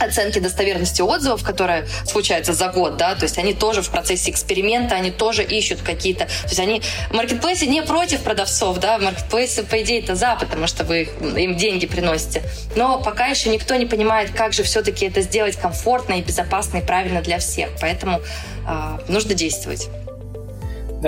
оценки 0.00 0.38
достоверности 0.38 1.02
отзывов, 1.02 1.42
которые 1.42 1.86
случаются 2.06 2.52
за 2.52 2.68
год, 2.68 2.96
да, 2.96 3.14
то 3.14 3.24
есть 3.24 3.38
они 3.38 3.54
тоже 3.54 3.82
в 3.82 3.90
процессе 3.90 4.30
эксперимента, 4.30 4.94
они 4.94 5.10
тоже 5.10 5.44
ищут 5.44 5.80
какие-то, 5.82 6.26
то 6.26 6.48
есть 6.48 6.58
они, 6.58 6.82
маркетплейсы 7.12 7.66
не 7.66 7.82
против 7.82 8.22
продавцов, 8.22 8.78
да, 8.78 8.98
маркетплейсы, 8.98 9.62
по 9.62 9.80
идее, 9.82 10.00
это 10.00 10.14
за, 10.14 10.36
потому 10.38 10.66
что 10.66 10.84
вы 10.84 11.08
им 11.36 11.56
деньги 11.56 11.86
приносите, 11.86 12.42
но 12.74 13.00
пока 13.00 13.26
еще 13.26 13.48
никто 13.48 13.74
не 13.76 13.86
понимает, 13.86 14.30
как 14.30 14.52
же 14.52 14.62
все-таки 14.62 15.06
это 15.06 15.20
сделать 15.22 15.56
комфортно 15.56 16.14
и 16.14 16.22
безопасно 16.22 16.78
и 16.78 16.82
правильно 16.82 17.22
для 17.22 17.38
всех, 17.38 17.70
поэтому 17.80 18.20
э, 18.66 18.98
нужно 19.08 19.34
действовать. 19.34 19.88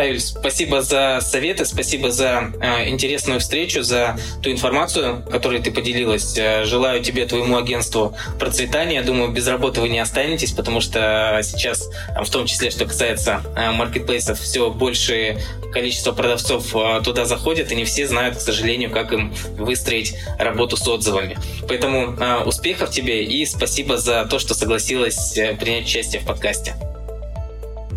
Юль, 0.04 0.20
спасибо 0.20 0.82
за 0.82 1.20
советы, 1.20 1.64
спасибо 1.64 2.10
за 2.10 2.52
э, 2.60 2.88
интересную 2.88 3.40
встречу, 3.40 3.82
за 3.82 4.16
ту 4.42 4.50
информацию, 4.50 5.24
которой 5.30 5.60
ты 5.60 5.70
поделилась. 5.70 6.36
Э, 6.38 6.64
желаю 6.64 7.02
тебе, 7.02 7.26
твоему 7.26 7.56
агентству 7.56 8.16
процветания. 8.38 9.02
Думаю, 9.02 9.30
без 9.30 9.46
работы 9.48 9.80
вы 9.80 9.88
не 9.88 9.98
останетесь, 9.98 10.52
потому 10.52 10.80
что 10.80 11.40
сейчас, 11.42 11.88
в 12.22 12.30
том 12.30 12.46
числе, 12.46 12.70
что 12.70 12.84
касается 12.84 13.42
э, 13.56 13.70
маркетплейсов, 13.72 14.40
все 14.40 14.70
большее 14.70 15.38
количество 15.72 16.12
продавцов 16.12 16.74
э, 16.74 17.00
туда 17.04 17.24
заходят, 17.24 17.72
и 17.72 17.76
не 17.76 17.84
все 17.84 18.06
знают, 18.06 18.36
к 18.36 18.40
сожалению, 18.40 18.90
как 18.90 19.12
им 19.12 19.32
выстроить 19.56 20.14
работу 20.38 20.76
с 20.76 20.86
отзывами. 20.86 21.38
Поэтому 21.68 22.16
э, 22.18 22.44
успехов 22.44 22.90
тебе 22.90 23.24
и 23.24 23.44
спасибо 23.46 23.98
за 23.98 24.24
то, 24.26 24.38
что 24.38 24.54
согласилась 24.54 25.36
э, 25.36 25.56
принять 25.56 25.84
участие 25.84 26.20
в 26.20 26.26
подкасте. 26.26 26.74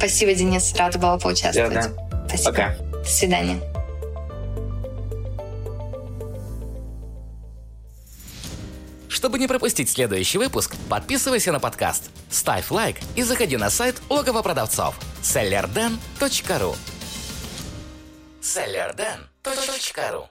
Спасибо, 0.02 0.34
Денис. 0.34 0.74
Рада 0.74 0.98
была 0.98 1.20
поучаствовать. 1.20 1.74
Да, 1.76 1.88
да. 1.88 2.28
Спасибо. 2.28 2.50
Пока. 2.50 2.76
До 2.76 3.06
свидания. 3.06 3.62
Чтобы 9.08 9.38
не 9.38 9.46
пропустить 9.48 9.92
следующий 9.92 10.40
выпуск, 10.40 10.76
подписывайся 10.90 11.52
на 11.52 11.60
подкаст, 11.60 12.10
ставь 12.32 12.72
лайк 12.72 12.96
и 13.16 13.22
заходи 13.22 13.58
на 13.58 13.70
сайт 13.70 14.02
логово 14.10 14.42
продавцов 14.42 15.00
sellerden.ru 15.22 16.76
sellerden.ru 18.42 20.26